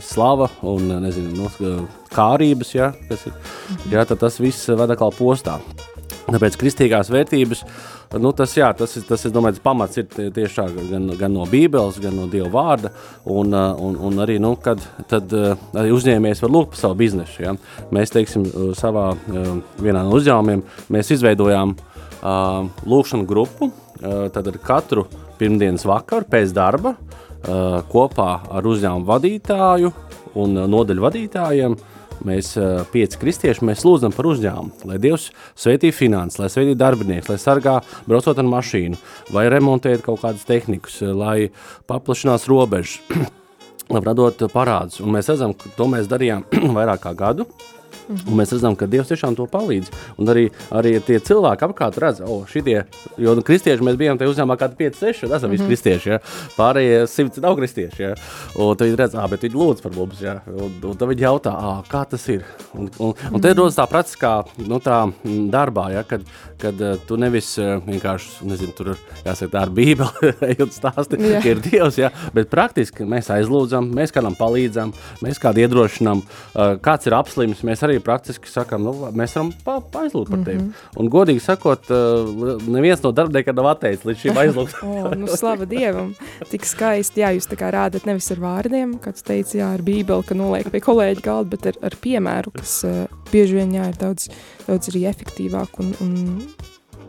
slava 0.03 0.49
un 0.67 0.89
nezinu, 1.05 1.45
no, 1.45 1.71
kārības, 2.11 2.73
ja, 2.75 2.91
ir, 3.07 3.21
ja, 3.93 4.03
tad 4.03 4.19
tas 4.25 4.41
viss 4.43 4.67
vada 4.75 4.99
kā 4.99 5.07
postā. 5.15 5.61
Tāpēc 6.27 6.57
kristīgās 6.59 7.11
vērtības, 7.11 7.63
nu, 8.19 8.31
tas, 8.35 8.55
jā, 8.57 8.71
tas, 8.75 8.97
tas, 9.07 9.25
es 9.27 9.33
domāju, 9.33 9.61
pamats 9.63 10.01
ir 10.01 10.07
tieši 10.11 10.57
tā, 10.57 10.65
gan, 10.89 11.07
gan 11.19 11.35
no 11.35 11.45
Bībeles, 11.49 11.99
gan 12.03 12.17
no 12.19 12.27
Dieva 12.31 12.49
vārda, 12.51 12.91
un, 13.29 13.53
un, 13.53 13.95
un 14.09 14.23
arī, 14.23 14.39
nu, 14.43 14.55
kad 14.59 14.83
tad 15.11 15.31
arī 15.31 15.93
uzņēmējs 15.95 16.43
var 16.43 16.53
lūgt 16.55 16.73
par 16.73 16.81
savu 16.81 16.99
biznesu, 17.03 17.43
ja. 17.45 17.55
Mēs, 17.95 18.11
teiksim, 18.11 18.47
savā 18.77 19.11
vienā 19.79 20.03
no 20.03 20.17
uzņēmumiem, 20.17 20.65
mēs 20.91 21.13
izveidojām 21.15 21.75
uh, 21.77 21.87
lūkšanu 22.85 23.27
grupu, 23.29 23.71
tad 24.01 24.47
ar 24.47 24.57
katru 24.65 25.05
pirmdienas 25.39 25.85
vakaru 25.85 26.25
pēc 26.29 26.53
darba 26.53 26.95
kopā 27.91 28.31
ar 28.53 28.67
uzņēmumu 28.69 29.07
vadītāju 29.07 29.91
un 30.41 30.61
nodaļu 30.69 31.05
vadītājiem 31.05 31.75
mēs 32.27 32.53
pieci 32.93 33.19
kristieši, 33.21 33.65
mēs 33.67 33.83
lūdzam 33.87 34.13
par 34.15 34.29
uzņēmumu, 34.31 34.87
lai 34.89 34.99
Dievs 35.01 35.29
sveitī 35.59 35.91
finanses, 35.95 36.39
lai 36.41 36.49
sveitī 36.53 36.75
darbinieks, 36.79 37.29
lai 37.31 37.39
sargā 37.41 37.77
braucot 38.07 38.39
ar 38.39 38.49
mašīnu, 38.49 38.99
vai 39.35 39.47
remontēt 39.51 40.05
kaut 40.05 40.21
kādas 40.23 40.47
tehnikas, 40.47 41.01
lai 41.17 41.51
paplašinās 41.89 42.47
robežas, 42.51 42.99
radot 44.07 44.47
parādus. 44.53 45.01
Un 45.03 45.13
mēs 45.17 45.31
redzam, 45.31 45.55
ka 45.57 45.73
to 45.77 45.89
mēs 45.91 46.09
darījām 46.11 46.47
vairāk 46.77 47.05
kā 47.05 47.15
gadu, 47.17 47.49
Un 48.09 48.37
mēs 48.39 48.53
redzam, 48.55 48.75
ka 48.77 48.87
Dievs 48.89 49.11
tiešām 49.11 49.35
to 49.37 49.47
palīdz. 49.51 49.91
Un 50.21 50.31
arī, 50.31 50.47
arī 50.73 50.93
tie 51.05 51.19
cilvēki 51.23 51.67
apkārt 51.67 51.99
redz, 52.01 52.21
oh, 52.25 52.43
šitie, 52.49 52.83
jo 53.21 53.35
nu, 53.37 53.43
kristieši 53.45 53.85
mēs 53.85 53.99
bijām 53.99 54.19
tajā 54.19 54.33
uzņēmumā 54.33 54.57
kādi 54.61 54.77
5, 54.81 54.99
6, 55.01 55.29
tas 55.31 55.43
ir 55.43 55.49
mm 55.49 55.55
-hmm. 55.55 55.67
kristieši, 55.71 56.09
ja? 56.09 56.19
pārējie 56.57 57.07
simts 57.07 57.41
nav 57.43 57.55
kristieši. 57.59 58.03
Ja? 58.03 58.13
Un 58.55 58.75
tad 58.75 58.87
viņi 58.87 58.99
redz, 58.99 59.15
ah, 59.15 59.27
bet 59.29 59.43
viņi 59.47 59.55
lūdz 59.55 59.83
par 59.83 59.95
mums, 59.95 60.21
ja? 60.21 60.39
un, 60.47 60.71
un 60.83 60.97
tad 60.97 61.07
viņi 61.09 61.27
jautā, 61.27 61.53
ah, 61.55 61.83
kā 61.87 62.05
tas 62.09 62.27
ir. 62.29 62.43
Un, 62.73 62.89
un, 62.99 63.13
un 63.31 63.41
te 63.41 63.53
rodas 63.53 63.75
tā 63.75 63.87
praktiskā 63.87 64.43
nu, 64.57 64.79
tā 64.79 65.11
darbā, 65.51 65.91
ja? 65.91 66.03
kad, 66.03 66.21
kad 66.61 66.81
uh, 66.81 66.95
tu 67.07 67.17
nevis 67.19 67.49
uh, 67.59 67.77
vienkārši, 67.85 68.45
nezinu, 68.47 68.73
tur 68.77 68.91
jāsaka 69.25 69.51
tā 69.53 69.63
ar 69.65 69.71
bībeli, 69.75 70.31
ejot 70.53 70.75
stāsti, 70.75 71.19
yeah. 71.21 71.45
ir 71.47 71.61
Dievs, 71.63 71.99
ja? 71.99 72.11
bet 72.35 72.51
praktiski 72.51 73.07
mēs 73.09 73.31
aizlūdzam, 73.33 73.89
mēs 73.95 74.13
kādam 74.15 74.37
palīdzam, 74.39 74.93
mēs 75.25 75.41
kādu 75.41 75.63
iedrošinam, 75.63 76.23
uh, 76.23 76.73
kāds 76.83 77.09
ir 77.09 77.17
apslims, 77.17 77.63
mēs 77.67 77.83
arī 77.87 77.99
praktiski 78.03 78.51
sakām, 78.51 78.85
nu, 78.87 78.95
mēs 79.17 79.35
varam 79.37 79.53
pa, 79.65 79.79
aizlūgt 80.03 80.33
par 80.33 80.43
tevi. 80.45 80.59
Mm 80.61 80.67
-hmm. 80.67 80.99
Un, 81.01 81.11
godīgi 81.13 81.43
sakot, 81.43 81.91
uh, 81.91 82.57
neviens 82.67 83.03
no 83.03 83.11
darbiniekiem 83.11 83.55
nav 83.55 83.71
atteicis 83.75 84.05
līdz 84.05 84.21
šim 84.25 84.41
aizlūgt. 84.43 84.81
oh, 84.87 85.11
nu, 85.17 85.27
slava 85.27 85.65
Dievam! 85.65 86.13
Tik 86.49 86.65
skaisti, 86.65 87.21
jā, 87.21 87.33
jūs 87.35 87.49
tā 87.49 87.57
kā 87.59 87.71
rādat 87.73 88.05
nevis 88.05 88.31
ar 88.31 88.37
vārdiem, 88.37 88.97
kāds 89.01 89.23
teica, 89.23 89.57
jā, 89.57 89.73
ar 89.73 89.81
bībeli, 89.81 90.23
ka 90.27 90.35
noliek 90.35 90.71
pie 90.71 90.79
kolēģa 90.79 91.21
galda, 91.21 91.49
bet 91.49 91.65
ar, 91.73 91.81
ar 91.91 91.97
piemēru, 92.01 92.51
kas 92.55 92.83
uh, 92.87 93.20
bieži 93.31 93.59
vien, 93.59 93.75
jā, 93.77 93.89
ir 93.91 93.99
daudz, 94.01 94.29
daudz 94.67 94.91
arī 94.93 95.05
efektīvāk 95.11 95.81
un, 95.83 95.93
un 96.03 96.15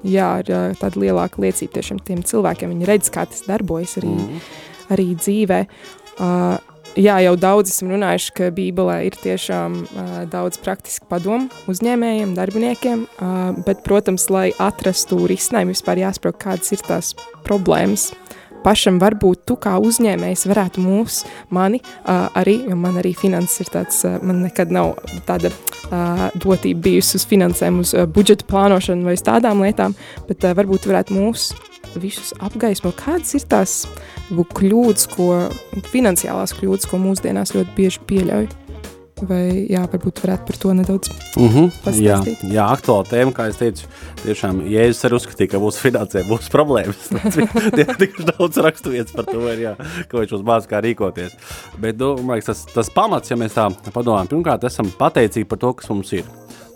jā, 0.03 0.29
ar 0.43 0.53
uh, 0.53 0.69
tādu 0.81 1.05
lielāku 1.05 1.45
liecību 1.45 1.79
tiešām 1.79 2.03
tiem 2.07 2.23
cilvēkiem. 2.27 2.75
Viņi 2.77 2.91
redz, 2.91 3.11
kā 3.15 3.27
tas 3.31 3.47
darbojas 3.49 3.99
arī, 4.03 4.15
mm 4.19 4.61
arī 4.93 5.15
dzīvē. 5.17 5.65
Uh, 6.21 6.59
Jā, 6.93 7.15
jau 7.25 7.39
daudz 7.41 7.71
esam 7.73 7.89
runājuši, 7.89 8.33
ka 8.37 8.51
Bībelē 8.53 8.99
ir 9.07 9.15
tiešām 9.17 9.79
uh, 9.81 10.11
daudz 10.29 10.59
praktisku 10.61 11.07
padomu 11.09 11.49
uzņēmējiem, 11.73 12.35
darbiniekiem, 12.37 13.07
uh, 13.09 13.55
bet, 13.65 13.81
protams, 13.87 14.27
lai 14.29 14.51
atrastu 14.61 15.23
risinājumu, 15.31 15.73
vispār 15.73 16.03
jāsaprot, 16.03 16.37
kādas 16.43 16.75
ir 16.77 16.85
tās 16.85 17.15
problēmas. 17.49 18.11
Pašam 18.63 19.01
varbūt 19.03 19.43
tu 19.51 19.57
kā 19.59 19.75
uzņēmējs 19.83 20.47
varētu 20.51 20.83
mūs, 20.85 21.23
mani 21.55 21.81
uh, 21.83 22.29
arī, 22.39 22.61
jo 22.71 22.79
man 22.79 23.01
arī 23.01 23.15
finanses 23.19 23.65
ir 23.65 23.73
tāds, 23.75 23.99
uh, 24.07 24.21
man 24.23 24.45
nekad 24.47 24.71
nav 24.75 24.95
tāda 25.27 25.51
uh, 25.51 26.29
dotība 26.39 26.87
bijusi 26.87 27.19
uz 27.19 27.27
finansēm, 27.31 27.83
uz 27.83 27.95
uh, 27.97 28.07
budžeta 28.07 28.47
plānošanu 28.47 29.09
vai 29.09 29.19
uz 29.19 29.27
tādām 29.27 29.65
lietām, 29.67 29.97
bet 30.31 30.47
uh, 30.47 30.55
varbūt 30.59 30.87
varētu 30.91 31.19
mūs 31.19 31.51
visus 31.99 32.33
apgaismo, 32.41 32.95
kādas 32.97 33.35
ir 33.37 33.47
tās 33.51 33.77
kļūdas, 34.33 35.09
ko, 35.13 35.29
finansiālās 35.93 36.55
kļūdas, 36.57 36.89
ko 36.89 37.03
mūsdienās 37.03 37.57
ļoti 37.57 37.77
bieži 37.77 38.05
pieļauj. 38.09 38.49
Vai 39.23 39.69
jā, 39.71 39.85
varbūt 39.87 40.19
varētu 40.25 40.47
par 40.49 40.57
to 40.59 40.73
nedaudz 40.75 41.11
mm 41.37 41.49
-hmm, 41.49 41.69
pastāstīt? 41.85 42.41
Jā, 42.43 42.55
jā 42.57 42.65
aktuāla 42.75 43.07
tēma, 43.07 43.33
kā 43.37 43.47
es 43.51 43.59
teicu, 43.61 43.87
tiešām 44.25 44.63
Jēzus 44.67 45.05
arī 45.07 45.19
uzskatīja, 45.19 45.51
ka 45.53 45.61
mūsu 45.63 45.79
finansē 45.85 46.25
būs 46.27 46.51
problēmas. 46.51 47.09
Tik 48.03 48.19
daudz 48.33 48.59
raksturvietas 48.59 49.15
par 49.15 49.25
to, 49.31 49.47
ir, 49.53 49.59
jā, 49.69 49.75
ko 50.11 50.19
viņš 50.19 50.35
mums 50.35 50.47
māca, 50.47 50.69
kā 50.69 50.83
rīkoties. 50.83 51.37
Bet, 51.79 51.99
nu, 51.99 52.17
man 52.23 52.41
liekas, 52.41 52.51
tas, 52.51 52.67
tas 52.75 52.91
pamats, 52.91 53.31
ja 53.31 53.37
mēs 53.37 53.55
tā 53.55 53.69
padomājam, 53.93 54.33
pirmkārt, 54.35 54.65
esam 54.65 54.91
pateicīgi 54.99 55.47
par 55.47 55.59
to, 55.59 55.73
kas 55.73 55.91
mums 55.91 56.13
ir. 56.13 56.25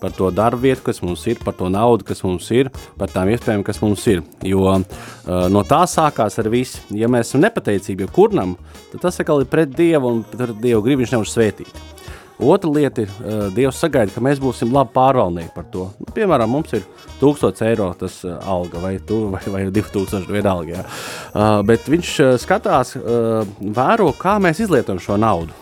par 0.00 0.12
to 0.12 0.30
darbu 0.30 0.60
vietu, 0.60 0.82
kas 0.84 1.00
mums 1.02 1.26
ir, 1.26 1.38
par 1.44 1.54
to 1.56 1.70
naudu, 1.72 2.04
kas 2.04 2.22
mums 2.22 2.50
ir, 2.52 2.68
par 2.98 3.08
tām 3.08 3.30
iespējām, 3.32 3.64
kas 3.64 3.80
mums 3.80 4.06
ir. 4.06 4.22
Jo 4.44 4.66
uh, 4.68 5.48
no 5.48 5.62
tā 5.64 5.82
sākās 5.88 6.38
ar 6.38 6.50
visu. 6.52 6.82
Ja 6.90 7.08
mēs 7.08 7.30
esam 7.30 7.40
nepateicīgi, 7.40 8.10
kurnam, 8.12 8.58
tad 8.92 9.06
tas 9.06 9.20
atkal 9.20 9.40
ir 9.40 9.48
pret 9.48 9.72
Dievu 9.72 10.12
un 10.12 10.22
pret 10.22 10.52
Dievu 10.60 10.84
gribu 10.84 11.00
viņš 11.00 11.16
nevar 11.16 11.30
svētīt. 11.32 11.85
Otra 12.36 12.68
lieta 12.68 13.00
ir, 13.06 13.12
uh, 13.22 13.46
Dievs 13.54 13.78
sagaida, 13.80 14.12
ka 14.12 14.20
mēs 14.20 14.40
būsim 14.42 14.72
labi 14.74 14.92
pārvaldnieki 14.92 15.54
par 15.54 15.64
to. 15.72 15.86
Nu, 15.96 16.12
piemēram, 16.16 16.50
mums 16.52 16.74
ir 16.76 16.82
1000 17.22 17.62
eiro 17.64 17.86
tas 17.96 18.18
uh, 18.28 18.36
alga 18.44 18.82
vai, 18.82 18.96
tu, 19.00 19.22
vai, 19.32 19.40
vai 19.54 19.62
2000 19.72 20.28
vienalga. 20.28 20.82
Ja. 20.82 20.84
Uh, 21.32 21.60
bet 21.66 21.88
viņš 21.88 22.12
uh, 22.20 22.34
skatās, 22.40 22.92
uh, 23.00 23.46
vēro, 23.60 24.10
kā 24.20 24.36
mēs 24.42 24.60
izlietojam 24.66 25.00
šo 25.00 25.16
naudu. 25.20 25.56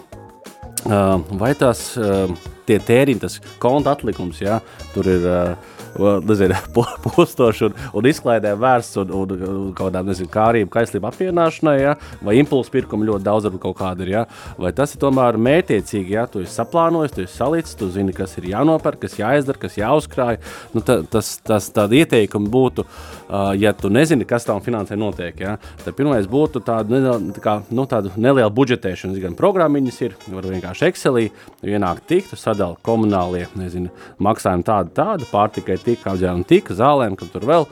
Uh, 0.84 1.22
vai 1.40 1.54
tas 1.56 1.92
uh, 1.96 2.26
tie 2.66 2.80
tēriņi, 2.82 3.22
tas 3.22 3.38
konta 3.62 3.94
atlikums, 3.94 4.42
ja, 4.42 4.58
tur 4.96 5.08
ir 5.08 5.24
uh, 5.30 5.73
nezinu, 5.98 6.56
postoši 7.16 7.68
un, 7.68 7.76
un 7.94 8.08
izklaidē 8.08 8.54
vērsts 8.58 9.00
un, 9.02 9.12
un, 9.14 9.34
un 9.34 9.70
kaut 9.72 9.90
kādām, 9.90 10.08
nezinu, 10.10 10.30
kārību, 10.32 10.70
kaislību 10.72 11.08
apvienāšanai, 11.10 11.76
ja? 11.80 11.94
vai 12.24 12.36
impulsu 12.40 12.72
pirkumu 12.74 13.06
ļoti 13.08 13.26
daudz 13.26 13.48
varbūt 13.48 13.62
kaut 13.64 13.78
kāda 13.78 14.06
ir, 14.06 14.12
ja? 14.14 14.24
vai 14.60 14.72
tas 14.76 14.94
ir 14.94 15.02
tomēr 15.02 15.38
mētiecīgi, 15.40 16.16
ja 16.16 16.26
tu 16.30 16.42
esi 16.44 16.54
saplānojis, 16.54 17.14
tu 17.14 17.24
esi 17.24 17.38
salicis, 17.38 17.76
tu 17.78 17.90
zini, 17.94 18.14
kas 18.16 18.36
ir 18.40 18.50
jānopērk, 18.52 19.04
kas 19.04 19.18
jāizdara, 19.20 19.60
kas 19.64 19.78
jāuzkrāj, 19.78 20.40
nu, 20.74 20.82
ta, 20.86 21.00
tas, 21.10 21.34
tas 21.44 21.70
tāda 21.74 21.98
ieteikuma 22.00 22.50
būtu, 22.52 22.86
uh, 22.86 23.52
ja 23.58 23.74
tu 23.76 23.92
nezini, 23.92 24.26
kas 24.28 24.48
tam 24.48 24.62
finansē 24.64 24.98
notiek, 24.98 25.38
ja? 25.40 25.56
tad 25.84 25.98
pirmais 25.98 26.28
būtu 26.30 26.64
tāda, 26.64 27.02
tā 27.36 27.44
kā, 27.44 27.58
nu, 27.74 27.86
tāda 27.90 28.12
neliela 28.16 28.50
budžetēšana, 28.54 29.20
gan 29.22 29.38
programmiņas 29.38 30.00
ir, 30.06 30.18
var 30.32 30.48
vienkārši 30.50 30.88
Excelī, 30.90 31.28
ienākt 31.64 32.08
tik, 32.10 32.28
tu 32.30 32.38
sadali 32.40 32.78
komunālie, 32.84 33.46
nezinu, 33.58 33.92
maksājumi 34.22 34.66
tāda, 34.66 34.92
tāda, 34.94 35.28
pārtikai 35.30 35.78
tik, 35.84 36.06
apģērbam 36.08 36.46
tik, 36.48 36.72
zālēm, 36.74 37.18
kam 37.20 37.30
tur 37.32 37.46
vēl. 37.50 37.68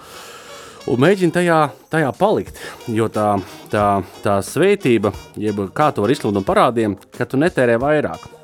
Un 0.90 0.98
mēģina 0.98 1.37
tajā, 1.37 1.59
tajā 1.94 2.11
palikt, 2.18 2.59
jo 2.90 3.07
tā, 3.12 3.37
tā, 3.70 3.87
tā 4.25 4.40
svētība, 4.42 5.12
jeb 5.38 5.61
kā 5.77 5.92
to 5.94 6.03
var 6.03 6.14
izsludināt 6.14 6.48
parādiem, 6.48 6.96
ka 7.14 7.29
tu 7.29 7.38
netērē 7.38 7.79
vairāk. 7.83 8.41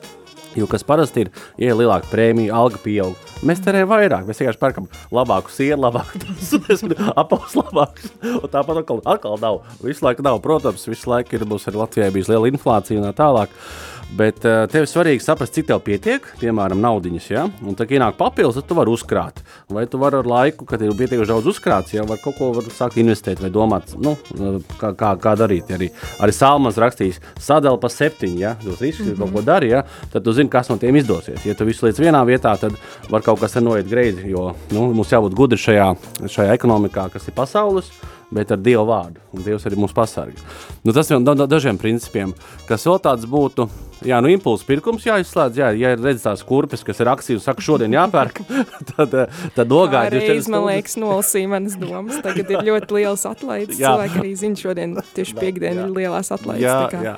Jo 0.56 0.66
kas 0.70 0.84
parasti 0.87 1.26
ir, 1.26 1.32
ja 1.61 1.72
ir 1.72 1.78
lielāka 1.78 2.08
prēmija, 2.12 2.54
alga 2.56 2.80
pieaug, 2.82 3.28
mēs 3.46 3.61
terējam 3.64 3.90
vairāk. 3.92 4.24
Mēs 4.28 4.40
vienkārši 4.40 4.62
pērkam 4.62 4.88
labāku 5.14 5.52
sienu, 5.52 5.82
labāku 5.84 6.22
apelsīnu, 7.22 7.66
labāku. 7.68 8.11
Tāpat 8.48 8.82
atkal, 8.82 9.04
atkal 9.04 9.38
nav. 9.42 9.62
Visu 9.84 10.06
laiku 10.06 10.24
nav. 10.26 10.40
Protams, 10.44 10.88
visu 10.88 11.12
laiku 11.12 11.37
ir 11.37 11.46
mums 11.48 11.68
arī 11.68 11.82
Latvijā 11.82 12.11
bijusi 12.14 12.34
liela 12.34 12.50
inflācija 12.50 13.00
un 13.00 13.08
tā 13.11 13.14
tālāk. 13.20 13.54
Bet 14.16 14.40
uh, 14.48 14.62
tev 14.72 14.87
ir 14.87 14.88
svarīgi 14.88 15.20
saprast, 15.20 15.52
cik 15.52 15.66
tev 15.68 15.82
pietiek, 15.84 16.24
piemēram, 16.40 16.80
naudiņas. 16.80 17.26
Ja? 17.28 17.42
Un 17.61 17.76
tad, 17.76 17.90
kad 17.90 17.98
ienāk 17.98 18.16
papildus, 18.16 18.56
tad 18.56 18.68
tu 18.70 18.76
vari 18.78 18.92
uzkrāt. 18.92 19.42
Vai 19.68 19.84
tu 19.90 20.00
vari 20.00 20.16
ar 20.22 20.28
laiku, 20.28 20.64
kad 20.68 20.80
ir 20.80 20.94
pietiekami 20.96 21.28
daudz 21.28 21.50
uzkrāts, 21.52 21.92
jau 21.92 22.06
var 22.08 22.20
kaut 22.22 22.38
ko 22.38 22.48
var 22.56 22.70
sākt 22.72 22.96
investēt 23.00 23.42
vai 23.44 23.50
domāt, 23.52 23.92
nu, 24.00 24.14
kā, 24.80 24.94
kā, 24.96 25.12
kā 25.20 25.34
darīt. 25.37 25.68
Arī, 25.76 25.90
arī 26.24 26.34
Salmans 26.34 26.80
rakstīs, 26.80 27.20
sadalīt 27.37 27.84
pa 27.84 27.92
septiņu, 27.92 28.40
ja 28.40 28.54
tu 28.62 28.72
risks 28.78 29.04
mm 29.04 29.11
-hmm. 29.11 29.18
kaut 29.20 29.34
ko 29.37 29.44
dari, 29.44 29.70
ja? 29.74 29.84
tad 30.12 30.24
tu 30.24 30.32
zini, 30.38 30.53
kas 30.53 30.70
no 30.72 30.79
tiem 30.81 30.96
izdosies. 31.01 31.44
Ja 31.46 31.57
tu 31.59 31.66
visu 31.68 31.87
lietas 31.87 32.03
vienā 32.03 32.22
vietā, 32.29 32.55
tad 32.61 32.77
var 33.11 33.27
kaut 33.27 33.42
kas 33.42 33.59
noiet 33.61 33.90
greizi, 33.90 34.31
jo 34.33 34.53
nu, 34.74 34.90
mums 34.94 35.12
jābūt 35.12 35.37
gudri 35.38 35.61
šajā, 35.61 35.90
šajā 36.27 36.55
ekonomikā, 36.59 37.11
kas 37.12 37.29
ir 37.29 37.37
pasaules 37.37 37.90
bet 38.35 38.53
ar 38.53 38.61
Dievu 38.61 38.85
vārdu. 38.88 39.22
Un 39.33 39.44
Dievs 39.44 39.66
arī 39.68 39.79
mūs 39.81 39.94
pasargā. 39.96 40.42
Nu, 40.85 40.92
tas 40.96 41.11
ir 41.11 41.20
no 41.22 41.46
dažiem 41.48 41.79
principiem, 41.81 42.35
kas 42.68 42.87
vēl 42.88 43.01
tāds 43.05 43.29
būtu. 43.29 43.68
Jā, 44.06 44.20
nu, 44.22 44.30
impulsu 44.30 44.66
pirkums 44.68 45.06
jāizslēdz. 45.06 45.58
Jā, 45.58 45.70
ja 45.74 45.92
ir 45.94 46.02
redzams 46.02 46.26
tās 46.26 46.44
kurpes, 46.46 46.84
kas 46.87 47.00
ir 47.02 47.11
aktīvas, 47.11 47.46
saka, 47.48 47.64
šodien 47.64 47.96
jāpērk, 47.96 48.42
tad, 48.92 49.16
tad 49.56 49.72
nogāja. 49.72 50.12
Reiz, 50.14 50.50
man 50.52 50.68
liekas, 50.68 50.98
nolasīja 51.00 51.50
manas 51.50 51.78
domas. 51.80 52.20
Tagad 52.24 52.52
ir 52.54 52.62
ļoti 52.70 53.00
liels 53.00 53.26
atlaides. 53.28 53.80
Cilvēki 53.80 54.22
arī 54.22 54.37
zina, 54.38 54.61
šodien 54.61 54.94
tieši 55.16 55.38
piekdiena 55.40 55.88
ir 55.88 55.96
lielās 55.96 56.30
atlaides. 56.34 56.68
Jā, 56.68 57.08
jā. 57.11 57.16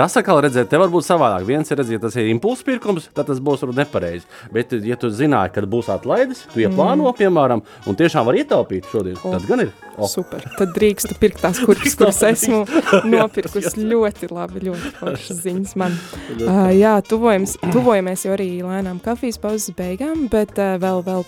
Tas 0.00 0.14
atkal 0.16 0.38
redzēt, 0.44 0.68
te 0.70 0.78
var 0.80 0.88
būt 0.88 1.04
savādāk. 1.04 1.44
Viens 1.48 1.68
ir 1.68 1.76
redzēt, 1.80 2.00
tas 2.00 2.14
ir 2.16 2.30
impulsu 2.30 2.64
pirkums, 2.64 3.08
tad 3.14 3.26
tas 3.28 3.40
būs 3.42 3.66
nepareizi. 3.76 4.24
Bet, 4.54 4.72
ja 4.86 4.96
tu 4.96 5.10
zināji, 5.12 5.52
kad 5.58 5.66
būs 5.70 5.90
atlaides, 5.92 6.44
tu 6.54 6.62
ieplāno, 6.62 7.10
mm. 7.10 7.18
piemēram, 7.18 7.62
un 7.90 7.98
tiešām 7.98 8.24
var 8.28 8.38
ietaupīt 8.40 8.88
šodien, 8.88 9.18
oh. 9.20 9.34
tad 9.34 9.44
gan 9.50 9.66
ir. 9.66 9.74
Oh. 9.98 10.08
Super. 10.08 10.46
Tad 10.56 10.72
drīkst 10.78 11.18
pirkt 11.20 11.42
tās 11.44 11.60
kurpes, 11.60 11.96
kuras 12.00 12.22
esmu 12.30 12.62
nopirkusi. 13.10 13.84
ļoti 13.90 14.30
labi, 14.32 14.64
ļoti 14.70 14.94
foršas 15.02 15.44
ziņas 15.44 15.76
man. 15.82 15.99
Uh, 16.40 16.70
jā, 16.74 16.94
tuvojamies, 17.06 17.56
tuvojamies 17.72 18.24
jau 18.26 18.34
arī 18.36 18.50
lēnām 18.62 19.00
kafijas 19.04 19.40
pauzes 19.42 19.74
beigām, 19.76 20.28
bet 20.32 20.58
uh, 20.58 20.76
vēl, 20.82 21.04
vēl 21.06 21.24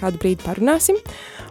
kādu 0.00 0.20
brīdi 0.22 0.44
parunāsim. 0.44 0.98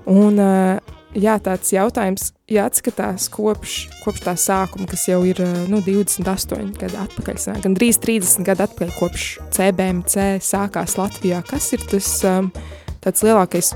Un, 0.09 0.39
uh, 0.39 0.93
jā, 1.15 1.35
tāds 1.43 1.73
jautājums, 1.73 2.31
ja 2.51 2.67
atskatās 2.69 3.27
kopš, 3.33 3.75
kopš 4.03 4.23
tā 4.25 4.35
sākuma, 4.39 4.87
kas 4.89 5.07
jau 5.09 5.21
ir 5.27 5.39
nu, 5.71 5.81
28 5.85 6.73
gadu 6.79 7.01
atpakaļ, 7.03 7.41
gan 7.63 7.77
drīz 7.77 7.99
30 8.03 8.47
gadu 8.47 8.67
atpakaļ, 8.67 8.93
kopš 8.99 9.27
CBMC 9.55 10.27
sākās 10.43 10.97
Latvijā, 10.99 11.43
kas 11.49 11.71
ir 11.75 11.85
tas 11.91 12.09
um, 12.29 12.51
tāds 13.03 13.25
lielākais, 13.25 13.73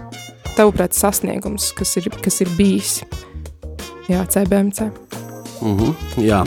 tavuprāt, 0.58 0.98
sasniegums, 0.98 1.72
kas 1.78 1.98
ir, 2.02 2.10
kas 2.24 2.42
ir 2.46 2.54
bijis? 2.58 3.02
Jā, 4.08 4.24
CBMC. 4.32 4.92
Mm 5.62 5.78
-hmm, 5.78 6.24
jā. 6.24 6.46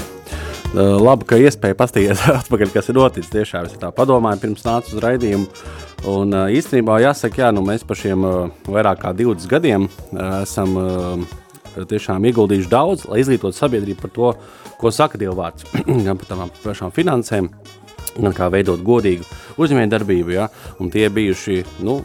Labi, 0.71 1.27
ka 1.27 1.35
iespēja 1.41 1.75
pastīties 1.75 2.21
atpakaļ, 2.41 2.71
kas 2.71 2.91
ir 2.93 2.99
noticis. 3.01 3.31
Tiešām 3.33 3.67
es 3.67 3.75
tā 3.81 3.91
padomāju, 3.95 4.39
pirms 4.45 4.63
nācu 4.63 4.95
uz 4.95 5.03
raidījumu. 5.03 5.49
Un 6.11 6.37
īstenībā 6.55 7.01
jāsaka, 7.03 7.43
jā, 7.43 7.49
nu 7.55 7.65
mēs 7.67 7.83
par 7.87 7.99
šiem 7.99 8.23
vairāk 8.71 9.03
kā 9.03 9.11
20 9.17 9.51
gadiem 9.51 9.89
esam 10.41 10.79
tiešām 11.91 12.25
ieguldījuši 12.31 12.71
daudz, 12.71 13.05
lai 13.11 13.21
izglītotu 13.23 13.59
sabiedrību 13.59 14.01
par 14.05 14.15
to, 14.15 14.31
ko 14.81 14.95
saka 14.95 15.19
Dieva 15.19 15.35
vārds, 15.43 15.67
gan 16.07 16.19
par 16.19 16.31
tām 16.31 16.55
pašām 16.63 16.95
finansēm, 16.95 17.51
gan 18.17 18.35
kā 18.37 18.51
veidot 18.55 18.83
godīgu 18.87 19.27
uzņēmējdarbību. 19.61 20.35
Ja? 20.39 20.49
Un 20.79 20.95
tie 20.95 21.09
bijuši, 21.11 21.65
nu, 21.87 22.01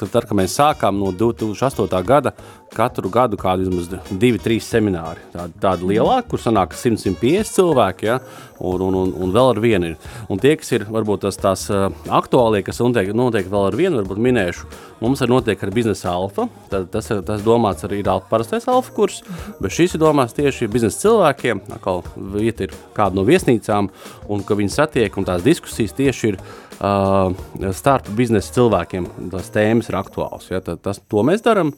tad, 0.00 0.24
kad 0.28 0.36
mēs 0.38 0.56
sākām 0.58 0.98
no 1.00 1.10
2008. 1.16 2.02
gada, 2.06 2.32
katru 2.74 3.10
gadu 3.10 3.38
kādi 3.40 3.66
vismaz 3.66 3.88
divi, 4.10 4.38
trīs 4.42 4.68
semināri. 4.70 5.22
Tādi, 5.32 5.56
tādi 5.62 5.88
lielāki, 5.90 6.28
kur 6.30 6.42
sanāk 6.42 6.76
100-150 6.78 7.50
cilvēki, 7.56 8.06
ja? 8.06 8.20
un, 8.60 8.84
un, 8.84 8.98
un, 9.00 9.12
un 9.24 9.34
vēl 9.34 9.50
ar 9.54 9.60
vienu 9.62 9.90
ir. 9.90 10.12
Un 10.30 10.40
tie, 10.42 10.54
kas 10.60 10.70
ir 10.76 10.86
varbūt 10.90 11.24
tas 11.24 11.40
tās 11.40 11.66
aktuālie, 11.72 12.62
kas 12.66 12.80
notiek, 12.82 13.10
notiek 13.16 13.48
vēl 13.50 13.68
ar 13.70 13.78
vienu, 13.78 14.00
varbūt 14.02 14.22
minēšu, 14.22 14.70
mums 15.02 15.24
ir 15.24 15.32
notiek 15.32 15.62
ar 15.64 15.74
biznesa 15.74 16.12
alfa. 16.12 16.46
Tad, 16.70 16.88
tas 16.94 17.10
ir 17.10 17.24
tas 17.26 17.44
domāts 17.46 17.86
arī 17.88 18.02
ir 18.04 18.12
parastais 18.30 18.68
alfa 18.70 18.94
kurs, 18.96 19.22
bet 19.60 19.74
šis 19.74 19.96
ir 19.96 20.04
domāts 20.04 20.36
tieši 20.36 20.70
biznesa 20.70 21.06
cilvēkiem. 21.06 21.64
Atkal 21.76 22.04
vieta 22.36 22.68
ir 22.68 22.76
kāda 22.96 23.18
no 23.18 23.26
viesnīcām, 23.28 23.90
un 24.30 24.44
ka 24.46 24.58
viņi 24.58 24.76
satiek 24.76 25.16
un 25.18 25.28
tās 25.28 25.46
diskusijas 25.46 25.96
tieši 25.96 26.34
ir 26.34 26.42
uh, 26.80 27.70
starp 27.76 28.10
biznesa 28.16 28.56
cilvēkiem. 28.56 29.06
Tas 29.32 29.52
tēmas 29.54 29.90
ir 29.92 30.00
aktuāls. 30.00 30.50
Ja, 30.50 30.62
tad, 30.64 30.82
tas, 30.84 31.02
to 31.10 31.24
mēs 31.26 31.44
darām. 31.46 31.72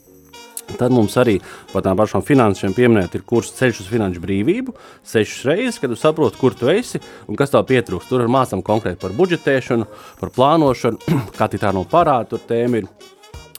Tad 0.78 0.92
mums 0.94 1.16
arī 1.20 1.36
par 1.72 1.82
tām 1.84 1.98
pašām 1.98 2.22
finansēm 2.24 2.72
pieminēt, 2.76 3.16
ir 3.18 3.24
kurs 3.28 3.50
ceļš 3.58 3.82
uz 3.82 3.88
finanšu 3.90 4.22
brīvību. 4.22 4.74
Sešas 5.04 5.46
reizes, 5.50 5.80
kad 5.82 5.92
tu 5.92 5.98
saproti, 5.98 6.38
kur 6.40 6.56
tu 6.56 6.70
esi 6.72 7.02
un 7.26 7.36
kas 7.36 7.52
tev 7.52 7.66
pietrūkst. 7.68 8.08
Tur 8.08 8.24
mācām 8.30 8.62
konkrēti 8.64 9.02
par 9.02 9.14
budžetēšanu, 9.18 9.88
par 10.20 10.32
plānošanu, 10.36 11.18
kā 11.38 11.50
tā 11.52 11.74
no 11.76 11.84
parāda. 11.88 12.30
Tur 12.32 12.46
tēma 12.48 12.82
ir 12.82 12.90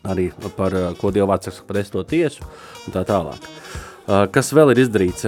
arī 0.04 0.32
par 0.58 0.76
ko 1.00 1.12
Dievs 1.16 1.50
saka 1.50 1.68
par 1.68 1.80
esto 1.84 2.04
tiesu 2.08 2.44
un 2.88 2.96
tā 2.96 3.06
tālāk. 3.08 3.52
Kas 4.36 4.52
vēl 4.52 4.74
ir 4.74 4.84
izdarīts? 4.84 5.24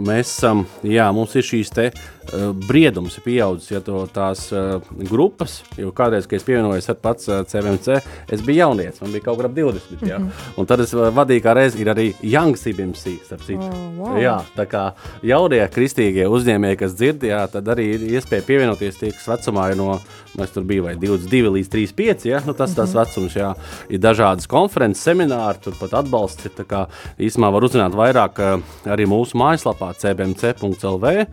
Mēs 0.00 0.30
esam, 0.30 0.62
jā, 0.86 1.08
mums 1.12 1.34
ir 1.36 1.44
šīs 1.44 1.72
te 1.74 1.90
uh, 2.32 2.50
briedums 2.68 3.18
pieaudzis, 3.24 3.70
ja 3.70 3.80
to 3.84 4.02
tās 4.12 4.46
uh, 4.52 4.80
grupas, 5.10 5.60
jo 5.78 5.92
kādreiz, 5.96 6.28
kad 6.28 6.40
es 6.40 6.46
pievienojos 6.46 6.90
ar 6.92 6.98
pats 7.02 7.28
uh, 7.28 7.42
CVMC, 7.48 8.00
es 8.32 8.44
biju 8.46 8.62
jaunietis, 8.62 9.00
man 9.02 9.14
bija 9.14 9.26
kaut 9.28 9.44
ap 9.44 9.54
20, 9.56 9.90
mm 9.90 9.98
-hmm. 10.00 10.08
jā. 10.10 10.18
Mhm. 10.18 10.30
Un 10.56 10.66
tad 10.66 10.80
es 10.80 10.94
vadīju 10.94 11.42
kā 11.42 11.54
reiz, 11.54 11.74
ir 11.80 11.86
arī 11.86 12.12
CBMC, 12.56 13.24
starp 13.24 13.42
citu. 13.42 13.60
Oh, 13.60 13.98
wow. 13.98 14.20
Jā, 14.22 14.40
tā 14.56 14.66
kā 14.66 14.92
jaunie 15.22 15.68
kristīgie 15.68 16.26
uzņēmēji, 16.26 16.76
kas 16.76 16.94
dzird, 16.94 17.22
jā, 17.22 17.46
tad 17.50 17.64
arī 17.64 17.94
ir 17.94 18.00
iespēja 18.00 18.42
pievienoties 18.42 18.96
tie, 18.98 19.12
kas 19.12 19.28
vecumā 19.28 19.70
ir 19.70 19.76
no, 19.76 20.00
mēs 20.38 20.52
tur 20.54 20.64
bija 20.64 20.82
vai 20.82 20.94
22 20.96 21.50
līdz 21.56 21.68
35, 21.68 22.24
jā, 22.24 22.46
nu 22.46 22.52
tas 22.52 22.70
mm 22.70 22.74
-hmm. 22.74 22.76
tas 22.76 22.94
vecums, 22.94 23.36
jā. 23.36 23.54
Ir 23.88 23.98
dažādas 23.98 24.46
konferences, 24.46 25.06
semināri, 25.06 25.60
tur 25.60 25.74
pat 25.80 25.94
atbalsts, 25.94 26.44
ir 26.44 26.52
tā 26.56 26.64
kā 26.64 26.86
īsumā 27.18 27.52
var 27.52 27.62
uzzināt 27.62 27.94
vairāk 27.94 28.60
arī 28.84 29.06
mūsu 29.06 29.38
mājaslapā 29.38 29.92
cbmc.lv 29.94 31.26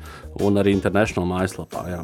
un 0.45 0.60
arī 0.62 0.73
International 0.88 1.28
mājaslapā. 1.30 1.84
Jā. 1.91 2.02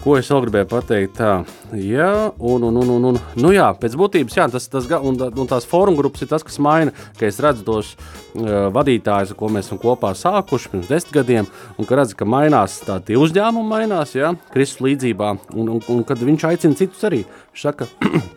Ko 0.00 0.16
es 0.18 0.26
vēl 0.32 0.42
gribēju 0.42 0.66
pateikt? 0.70 1.18
Tā, 1.20 1.32
jā, 1.78 2.08
un, 2.42 2.64
un, 2.66 2.78
un, 2.80 2.88
un, 2.96 3.04
un 3.12 3.18
nu 3.38 3.52
jā, 3.54 3.68
pēc 3.78 3.94
būtības 3.98 4.38
jā, 4.38 4.46
tas, 4.50 4.66
tas, 4.72 4.88
un, 4.98 5.18
un 5.28 5.50
tās 5.50 5.68
fóruma 5.68 6.00
grupas 6.00 6.24
ir 6.24 6.30
tas, 6.32 6.42
kas 6.46 6.58
maina, 6.62 6.94
ka 7.20 7.28
es 7.28 7.38
redzu 7.42 7.62
tos 7.66 7.92
uh, 7.94 8.66
vadītājus, 8.74 9.36
ko 9.38 9.50
mēs 9.54 9.68
esam 9.68 9.78
kopā 9.82 10.10
sākuši 10.18 10.72
pirms 10.72 10.90
desmit 10.90 11.14
gadiem, 11.20 11.50
un 11.78 11.86
ka 11.86 12.00
redzu, 12.00 12.18
ka 12.18 12.26
mainās 12.26 12.80
tā 12.86 12.98
tie 13.06 13.18
uzņēmumi, 13.20 13.70
mainās, 13.70 14.16
jā, 14.18 14.32
Kristus 14.54 14.82
līdzībā, 14.88 15.36
un, 15.54 15.76
un, 15.76 15.84
un 15.92 16.02
kad 16.08 16.24
viņš 16.24 16.48
aicina 16.50 16.82
citus 16.82 17.06
arī, 17.06 17.22
viņš 17.54 17.68
saka, 17.68 17.90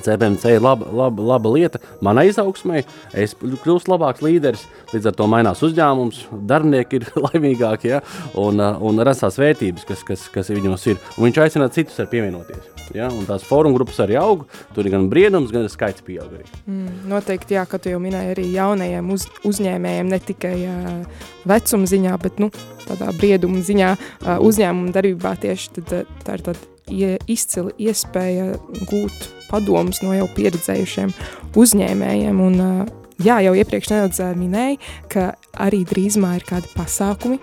CBMC 0.00 0.56
ir 0.56 0.62
laba, 0.64 0.88
laba, 0.92 1.24
laba 1.32 1.52
lieta 1.52 1.80
manai 2.04 2.28
izaugsmai. 2.30 2.84
Es 3.12 3.34
kļūstu 3.36 3.92
labāks 3.92 4.24
līderis, 4.24 4.64
līdz 4.94 5.10
ar 5.10 5.16
to 5.18 5.28
mainās 5.30 5.62
uzņēmums, 5.66 6.22
darbinieki 6.48 7.00
ir 7.00 7.08
laimīgāki 7.26 7.92
ja? 7.92 8.02
un, 8.40 8.62
uh, 8.62 8.80
un 8.80 9.02
rasās 9.04 9.38
vērtības, 9.40 9.86
kas, 9.88 10.04
kas, 10.08 10.28
kas 10.32 10.52
viņos 10.52 10.88
ir. 10.92 11.02
Un 11.18 11.28
viņš 11.28 11.42
aicina 11.44 11.68
citus 11.72 12.00
ar 12.02 12.08
pievienoties. 12.12 12.70
Ja? 12.96 13.10
Un 13.12 13.26
tās 13.28 13.44
fórumu 13.46 13.76
grupas 13.76 14.00
arī 14.04 14.16
aug, 14.20 14.46
tur 14.76 14.88
ir 14.88 14.96
gan 14.96 15.08
briedums, 15.12 15.52
gan 15.54 15.68
skaits 15.72 16.04
pieaug 16.06 16.32
arī. 16.32 16.48
Mm, 16.64 17.04
noteikti, 17.12 17.58
jā, 17.58 17.66
kā 17.68 17.80
tu 17.82 17.92
jau 17.92 18.00
minēji, 18.02 18.34
arī 18.34 18.48
jaunajiem 18.56 19.14
uz, 19.14 19.28
uzņēmējiem 19.48 20.12
ne 20.12 20.20
tikai 20.32 20.56
uh, 20.66 21.30
vecuma 21.48 21.92
ziņā, 21.92 22.18
bet 22.22 22.42
nu, 22.42 22.52
tādā 22.88 23.12
brieduma 23.20 23.62
ziņā 23.64 23.94
uh, 23.94 24.36
uzņēmuma 24.42 24.94
darbībā 24.96 25.36
tieši 25.44 25.78
tad, 25.78 25.96
tā 26.26 26.38
ir 26.38 26.46
tāda 26.50 26.71
izcila 26.90 27.72
iespēja 27.78 28.56
gūt 28.90 29.28
padomus 29.50 30.00
no 30.02 30.14
jau 30.16 30.26
pieredzējušiem 30.32 31.12
uzņēmējiem. 31.58 32.42
Un, 32.42 32.88
jā, 33.22 33.38
jau 33.44 33.54
iepriekš 33.58 33.92
nedaudz 33.92 34.22
minēju, 34.38 34.80
ka 35.12 35.32
arī 35.60 35.82
drīzumā 35.88 36.34
ir 36.38 36.46
kādi 36.48 36.70
pasākumi, 36.72 37.38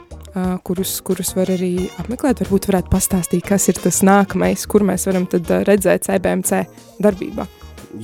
kurus, 0.65 0.97
kurus 1.05 1.31
var 1.37 1.51
arī 1.53 1.87
apmeklēt. 2.01 2.43
Varbūt 2.43 2.69
varētu 2.69 2.91
pastāstīt, 2.93 3.45
kas 3.47 3.69
ir 3.71 3.79
tas 3.81 4.01
nākamais, 4.05 4.65
kur 4.69 4.85
mēs 4.87 5.07
varam 5.09 5.29
redzēt 5.29 6.09
CBMC 6.09 6.65
darbībā. 7.01 7.47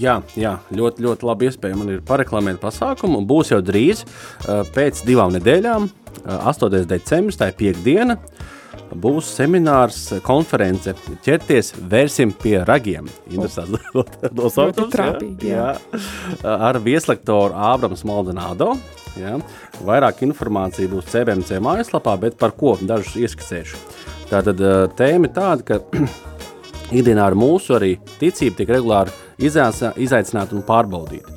Jā, 0.02 0.16
jā, 0.34 0.56
ļoti, 0.74 1.04
ļoti 1.06 1.28
labi 1.28 1.46
iespēja 1.46 1.78
man 1.78 1.92
ir 1.94 2.00
pareklamēt 2.06 2.58
pasākumu. 2.58 3.20
Būs 3.30 3.52
jau 3.54 3.60
drīz, 3.62 4.02
pēc 4.74 5.04
divām 5.06 5.36
nedēļām, 5.36 5.86
8. 6.26 6.80
decembris, 6.90 7.38
tā 7.38 7.52
ir 7.52 7.60
piekdiena, 7.60 8.16
būs 8.96 9.30
seminārs, 9.38 10.02
konference 10.26 10.94
ķerties 11.26 11.74
vērsim 11.92 12.34
pie 12.42 12.58
ragiem. 12.68 13.08
Interesants 13.32 13.82
nosaukums. 14.38 14.96
Jā, 14.96 15.16
jā. 15.46 15.72
Ar 16.68 16.80
vieslektoru 16.84 17.58
Ābrams 17.72 18.06
Maldonado. 18.08 18.74
Jā. 19.16 19.38
Vairāk 19.88 20.26
informācija 20.28 20.92
būs 20.92 21.08
CBMC 21.14 21.62
mājaslapā, 21.64 22.18
bet 22.20 22.40
par 22.40 22.56
ko 22.58 22.76
dažus 22.82 23.16
ieskicēšu. 23.24 23.80
Tātad 24.32 24.60
tēma 25.00 25.30
ir 25.30 25.36
tāda, 25.36 25.64
ka 25.64 25.80
ikdienā 27.00 27.30
ar 27.30 27.38
mūsu 27.40 27.78
arī 27.80 27.96
ticību 28.20 28.60
tiek 28.60 28.74
regulāri 28.76 29.16
izaicināta 29.40 30.58
un 30.58 30.66
pārbaudīta. 30.68 31.32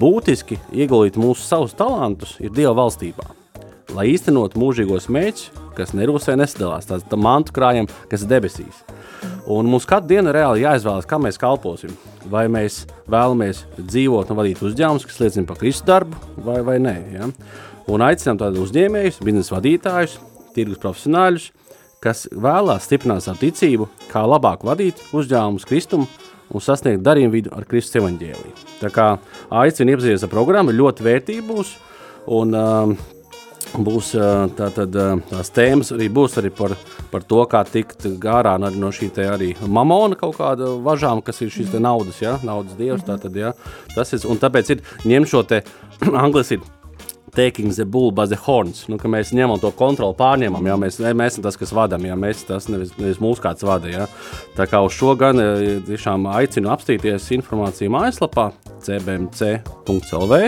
Būtiski 0.00 0.60
ieguldīt 0.70 1.18
mūsu 1.18 1.42
savus 1.42 1.74
talantus 1.78 2.36
ir 2.42 2.54
Dieva 2.54 2.76
valstībā 2.78 3.39
lai 3.96 4.10
īstenotu 4.12 4.60
mūžīgos 4.60 5.08
mērķus, 5.12 5.50
kas 5.76 5.94
nerūsē 5.96 6.36
nesadalās, 6.38 6.88
tāds 6.88 7.06
tā 7.08 7.18
mantu 7.20 7.54
krājam, 7.56 7.88
kas 8.10 8.26
debesīs. 8.28 8.82
Un 9.50 9.68
mums 9.70 9.86
katru 9.88 10.12
dienu 10.14 10.32
reāli 10.34 10.64
jāizvēlas, 10.64 11.08
kā 11.08 11.18
mēs 11.20 11.40
kalposim. 11.40 11.92
Vai 12.30 12.46
mēs 12.52 12.84
vēlamies 13.10 13.64
dzīvot 13.78 14.30
un 14.30 14.38
vadīt 14.38 14.62
uzņēmumus, 14.64 15.06
kas 15.08 15.20
liecina 15.22 15.48
par 15.48 15.58
Kristus 15.60 15.86
darbu, 15.88 16.18
vai, 16.44 16.60
vai 16.66 16.78
nē. 16.82 16.96
Ja? 17.14 17.30
Un 17.90 18.04
aicinām 18.06 18.38
tādus 18.40 18.68
uzņēmējus, 18.68 19.22
biznesa 19.26 19.56
vadītājus, 19.56 20.18
tirgus 20.54 20.82
profesionāļus, 20.82 21.50
kas 22.04 22.26
vēlās 22.32 22.86
stiprināt 22.86 23.24
savu 23.24 23.42
ticību, 23.42 23.88
kā 24.12 24.22
labāk 24.28 24.64
vadīt 24.68 25.00
uzņēmumus 25.16 25.66
Kristumu 25.68 26.08
un 26.50 26.64
sasniegt 26.64 27.04
darījumu 27.06 27.34
vidu 27.34 27.54
ar 27.54 27.66
Kristus 27.68 28.00
evaņģēliju. 28.00 28.56
Tā 28.80 28.90
kā 28.94 29.12
aicinu 29.62 29.94
iepazīties 29.94 30.26
ar 30.26 30.32
programmu, 30.32 30.74
ļoti 30.76 31.06
vērtīgi 31.06 31.46
būs. 31.46 31.74
Un, 32.30 32.54
uh, 32.54 33.19
būs 33.78 34.12
tā, 34.58 34.68
tad, 34.74 34.96
tās 35.30 35.52
tēmas 35.54 35.92
arī 35.94 36.08
būs 36.12 36.38
arī 36.40 36.50
par, 36.54 36.74
par 37.12 37.24
to, 37.28 37.42
kā 37.50 37.62
tikt 37.68 38.06
gārā 38.22 38.56
no 38.58 38.90
šī 38.94 39.10
te 39.14 39.28
arī 39.30 39.52
mamona 39.66 40.18
kaut 40.18 40.38
kāda 40.40 40.72
važām, 40.82 41.22
kas 41.22 41.40
ir 41.44 41.52
šīs 41.54 41.72
te 41.74 41.82
naudas, 41.82 42.20
ja, 42.22 42.38
naudas 42.46 42.78
dievs, 42.78 43.06
tā 43.06 43.18
tad, 43.20 43.36
ja, 43.36 43.54
tas 43.94 44.12
ir, 44.16 44.26
un 44.30 44.40
tāpēc 44.40 44.74
ir 44.74 44.84
ņem 45.06 45.28
šo 45.30 45.44
te, 45.46 45.62
anglis 46.24 46.54
ir 46.56 46.66
taking 47.34 47.70
the 47.70 47.84
bull 47.84 48.10
by 48.10 48.26
the 48.26 48.36
horns, 48.36 48.88
nu, 48.90 48.98
ka 48.98 49.08
mēs 49.08 49.30
ņemam 49.36 49.60
to 49.62 49.70
kontroli, 49.78 50.16
pārņemam, 50.18 50.66
ja 50.66 50.76
mēs, 50.80 50.98
mēs 50.98 51.36
esam 51.36 51.46
tas, 51.46 51.58
kas 51.60 51.72
vadam, 51.76 52.02
ja 52.08 52.18
mēs 52.18 52.42
tas 52.48 52.66
nevis, 52.72 52.90
nevis 52.98 53.22
mūsu 53.22 53.44
kāds 53.44 53.62
vada, 53.66 53.90
ja. 53.90 54.08
Tā 54.58 54.66
kā 54.66 54.82
uz 54.82 54.96
šo 54.98 55.14
gan 55.20 55.38
tiešām 55.86 56.26
aicinu 56.32 56.72
apstīties 56.74 57.30
informāciju 57.38 57.94
mājaslapā 57.94 58.50
cbmc.lv 58.86 60.40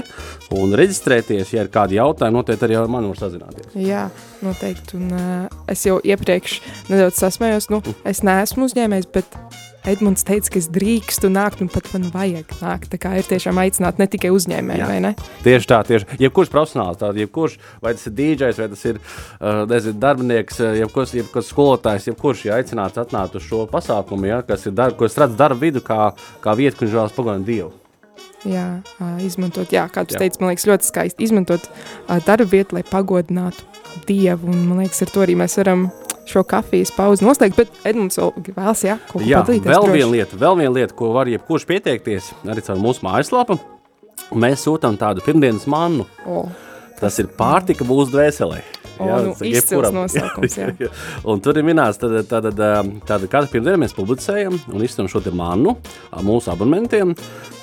un 0.58 0.76
reģistrēties, 0.82 1.54
ja 1.56 1.64
ir 1.64 1.72
kādi 1.72 1.98
jautājumi, 1.98 2.38
noteikti 2.38 2.68
arī 2.68 2.78
ar 2.80 2.92
mani 2.92 3.10
var 3.12 3.22
sazināties. 3.22 3.72
Jā, 3.78 4.06
noteikti, 4.44 5.00
un 5.00 5.10
uh, 5.16 5.60
es 5.72 5.84
jau 5.88 5.98
iepriekš 6.02 6.60
nedaudz 6.92 7.20
sasmējos, 7.22 7.70
nu, 7.72 7.82
es 8.08 8.24
neesmu 8.26 8.68
uzņēmējs, 8.70 9.12
bet 9.14 9.38
Edmunds 9.82 10.22
teica, 10.22 10.52
ka 10.54 10.60
es 10.60 10.68
drīkstu 10.70 11.26
nākt 11.32 11.62
un 11.64 11.70
pat 11.72 11.88
man 11.90 12.04
vajag 12.14 12.52
nākt. 12.60 12.92
Tā 12.92 13.00
kā 13.02 13.16
ir 13.18 13.26
tiešām 13.26 13.58
aicināt 13.58 13.98
ne 13.98 14.06
tikai 14.10 14.30
uzņēmēji, 14.34 14.84
vai 14.86 15.00
ne? 15.02 15.10
Tieši 15.42 15.70
tā, 15.72 15.80
tieši. 15.88 16.20
Jebkurš 16.22 16.52
profesionāls, 16.54 17.00
tād, 17.00 17.18
jebkurš, 17.18 17.58
vai 17.82 17.96
tas 17.98 18.06
ir 18.06 18.14
DJs, 18.20 18.62
vai 18.62 18.70
tas 18.76 18.86
ir 18.86 19.02
uh, 19.02 19.64
nezinu, 19.72 19.98
darbinieks, 20.06 20.62
jebkurš, 20.84 21.18
jebkurš 21.18 21.50
skolotājs, 21.50 22.10
jebkurš 22.12 22.46
ir 22.46 22.56
aicināts 22.60 23.02
atnākt 23.02 23.38
uz 23.40 23.48
šo 23.48 23.66
pasākumu, 23.74 24.30
ja, 24.30 24.42
kas 24.46 24.70
ir 24.70 24.78
darba, 24.78 25.00
ko 25.00 25.10
es 25.10 25.18
redzu 25.18 25.40
darba 25.40 25.58
vidu 25.66 25.82
kā, 25.82 26.12
kā 26.44 26.54
vietu, 26.58 26.78
kur 26.78 26.86
viņš 26.86 27.00
vēlas 27.00 27.18
pagodināt 27.18 27.50
Dievu. 27.50 27.81
Jā, 28.48 28.66
izmantot, 29.22 29.70
jā, 29.70 29.84
kā 29.92 30.02
tu 30.06 30.16
jā. 30.16 30.24
teici, 30.24 30.40
man 30.42 30.50
liekas 30.50 30.66
ļoti 30.66 30.88
skaisti, 30.88 31.26
izmantot 31.28 31.68
darba 32.26 32.48
vietu, 32.50 32.74
lai 32.74 32.82
pagodinātu 32.86 33.68
Dievu, 34.08 34.48
un 34.50 34.64
man 34.66 34.80
liekas, 34.82 35.04
ar 35.04 35.12
to 35.12 35.22
arī 35.22 35.36
mēs 35.38 35.54
varam 35.60 35.86
šo 36.28 36.42
kafijas 36.48 36.90
pauzi 36.96 37.26
noslēgt, 37.26 37.58
bet 37.58 37.86
Edmunds 37.86 38.18
vēl 38.18 38.32
vēlas, 38.48 38.82
jā, 38.86 38.98
ko 39.10 39.22
jā, 39.22 39.42
padalīties. 39.42 39.70
Vēl 39.70 39.88
viena 39.92 40.10
lieta, 40.10 40.38
vēl 40.42 40.58
viena 40.58 40.74
lieta, 40.74 40.96
ko 40.98 41.12
var 41.14 41.30
jebkurš 41.30 41.68
pieteikties, 41.70 42.32
arī 42.48 42.64
caur 42.66 42.82
mūsu 42.82 43.06
mājaslapu, 43.06 43.58
mēs 44.34 44.66
sūtam 44.66 44.98
tādu 44.98 45.24
pirmdienas 45.26 45.68
mannu. 45.70 46.08
O, 46.26 46.46
tas, 46.96 47.04
tas 47.04 47.22
ir 47.22 47.30
pārtika 47.38 47.86
būs 47.86 48.10
dvēselē. 48.14 48.62
Jā, 49.00 49.18
nu, 49.24 49.32
izcils 49.48 49.92
nosaukums, 49.96 50.56
jā. 50.58 50.68
jā. 50.80 50.90
un 51.28 51.40
tur 51.44 51.58
ir 51.58 51.66
minēts, 51.66 52.00
tad, 52.02 52.18
tad, 52.30 52.50
tad, 52.58 52.92
tad 53.08 53.26
katru 53.32 53.54
pirmdienu 53.54 53.82
mēs 53.84 53.96
publicējam 53.96 54.58
un 54.72 54.84
izstam 54.84 55.08
šo 55.10 55.22
te 55.24 55.32
mannu 55.34 55.76
mūsu 56.26 56.52
abonementiem, 56.52 57.14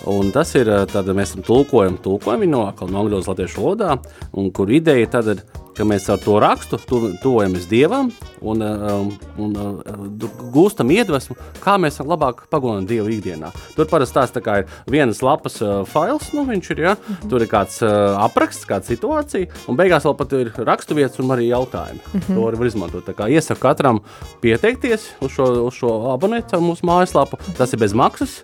un 0.10 0.34
tas 0.36 0.54
ir, 0.58 0.72
tad 0.92 1.10
mēs 1.16 1.36
tulkojam, 1.46 2.00
tulkojam 2.04 2.46
viņu 2.46 2.56
no, 2.56 2.66
no 2.90 3.04
angļu 3.04 3.24
latviešu 3.28 3.64
valodā, 3.64 4.00
un 4.40 4.50
kur 4.56 4.72
ideja 4.74 5.14
tad 5.18 5.34
ir, 5.36 5.44
ka 5.78 5.86
mēs 5.88 6.10
ar 6.12 6.20
to 6.24 6.38
rakstu 6.42 6.80
tuvojamies 7.24 7.68
Dievam 7.70 8.12
un, 8.42 8.62
um, 8.62 9.12
un, 9.38 9.56
un 9.56 9.80
uh, 9.84 10.28
gūstam 10.54 10.92
iedvesmu, 10.94 11.36
kā 11.64 11.78
mēs 11.82 12.00
labāk 12.04 12.46
pagodinām 12.52 12.88
Dievu 12.90 13.12
ikdienā. 13.16 13.52
Tur 13.76 13.90
parasti 13.90 14.18
tās 14.18 14.34
tā 14.36 14.44
ir 14.62 14.70
vienas 14.90 15.22
lapas 15.26 15.60
uh, 15.64 15.82
fails, 15.90 16.32
nu 16.36 16.46
viņš 16.48 16.72
ir, 16.76 16.84
ja, 16.86 16.94
mm 16.96 17.16
-hmm. 17.16 17.30
tur 17.30 17.42
ir 17.42 17.52
kāds 17.52 17.82
uh, 17.84 18.18
apraksts, 18.24 18.68
kāda 18.70 18.86
situācija, 18.86 19.50
un 19.68 19.78
beigās 19.78 20.06
vēl 20.06 20.18
pat 20.18 20.34
ir 20.34 20.54
raksturvietas 20.58 21.20
un 21.20 21.36
arī 21.36 21.50
jautājumi. 21.50 22.00
Mm 22.14 22.20
-hmm. 22.20 22.36
To 22.36 22.42
var 22.58 22.66
izmantot. 22.66 23.06
Tā 23.06 23.14
kā 23.14 23.30
iesaku 23.30 23.62
katram 23.62 24.00
pieteikties 24.42 25.10
uz 25.22 25.32
šo, 25.32 25.68
uz 25.68 25.74
šo 25.74 26.14
abonētu 26.16 26.60
mūsu 26.60 26.84
mājaslapu, 26.84 27.38
tas 27.58 27.74
ir 27.74 27.80
bez 27.80 27.94
maksas. 27.94 28.44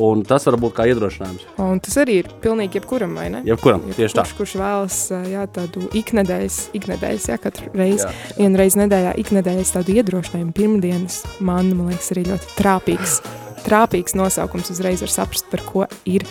Un 0.00 0.22
tas 0.28 0.46
var 0.48 0.56
būt 0.60 0.74
kā 0.76 0.86
iedrošinājums. 0.90 1.44
Un 1.60 1.80
tas 1.84 1.98
arī 2.00 2.20
ir 2.22 2.30
pilnīgi 2.44 2.80
jebkuram, 2.80 3.14
vai 3.18 3.28
ne? 3.34 3.42
Jebkuram, 3.48 3.84
Jeb 3.90 3.98
tieši 3.98 4.18
tā. 4.18 4.24
Kurš, 4.24 4.34
kurš 4.38 4.54
vēlas 4.62 4.98
jā, 5.32 5.44
tādu 5.52 5.84
iknedēļas, 6.00 6.58
iknedēļas, 6.78 7.28
jā, 7.32 7.38
katru 7.42 7.68
reizi, 7.76 8.08
reizi 8.38 8.82
nedēļā, 8.82 9.14
iknedēļas 9.24 9.74
tādu 9.76 9.96
iedrošinājumu 9.98 10.56
pirmdienas, 10.56 11.22
man, 11.44 11.74
man 11.76 11.92
liekas, 11.92 12.12
arī 12.14 12.26
ļoti 12.30 12.52
trāpīgs, 12.58 13.18
trāpīgs 13.66 14.16
nosaukums 14.18 14.72
uzreiz 14.74 15.04
var 15.04 15.12
saprast, 15.12 15.48
par 15.52 15.64
ko 15.68 15.86
ir 16.08 16.26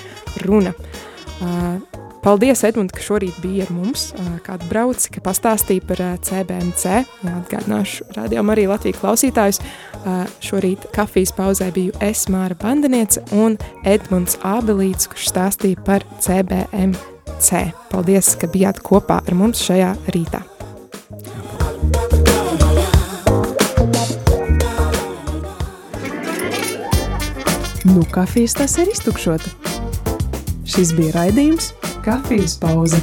runa. 0.46 0.74
Uh, 1.42 1.80
Paldies, 2.22 2.60
Edmund, 2.62 2.92
ka 2.94 3.02
šorīt 3.02 3.40
bija 3.42 3.64
ar 3.66 3.72
mums, 3.74 4.12
kāda 4.46 4.68
brauc, 4.70 5.08
ka 5.10 5.24
pastāstīja 5.26 5.82
par 5.90 6.02
CBMC. 6.22 7.00
Atgādināšu 7.26 8.06
rādījumu 8.14 8.54
arī 8.54 8.68
Latviju 8.70 9.00
klausītājus. 9.00 9.58
Šorīt 10.46 10.86
kafijas 10.94 11.34
pauzē 11.34 11.72
biju 11.74 11.96
es, 12.06 12.28
Māra 12.30 12.54
Bandaniece 12.62 13.24
un 13.34 13.58
Edmunds 13.90 14.38
Ābelīts, 14.46 15.10
kurš 15.10 15.32
stāstīja 15.34 15.82
par 15.88 16.06
CBMC. 16.22 17.64
Paldies, 17.90 18.36
ka 18.38 18.52
bijāt 18.54 18.84
kopā 18.86 19.24
ar 19.26 19.40
mums 19.42 19.66
šajā 19.66 19.90
rītā. 20.14 20.46
Nu, 27.90 28.06
kafijas 28.14 28.62
tas 28.62 28.78
ir 28.78 28.94
iztukšota. 28.94 29.58
Šis 30.70 30.94
bija 30.96 31.18
raidījums 31.18 31.74
Kafijas 32.02 32.58
pauze. 32.58 32.98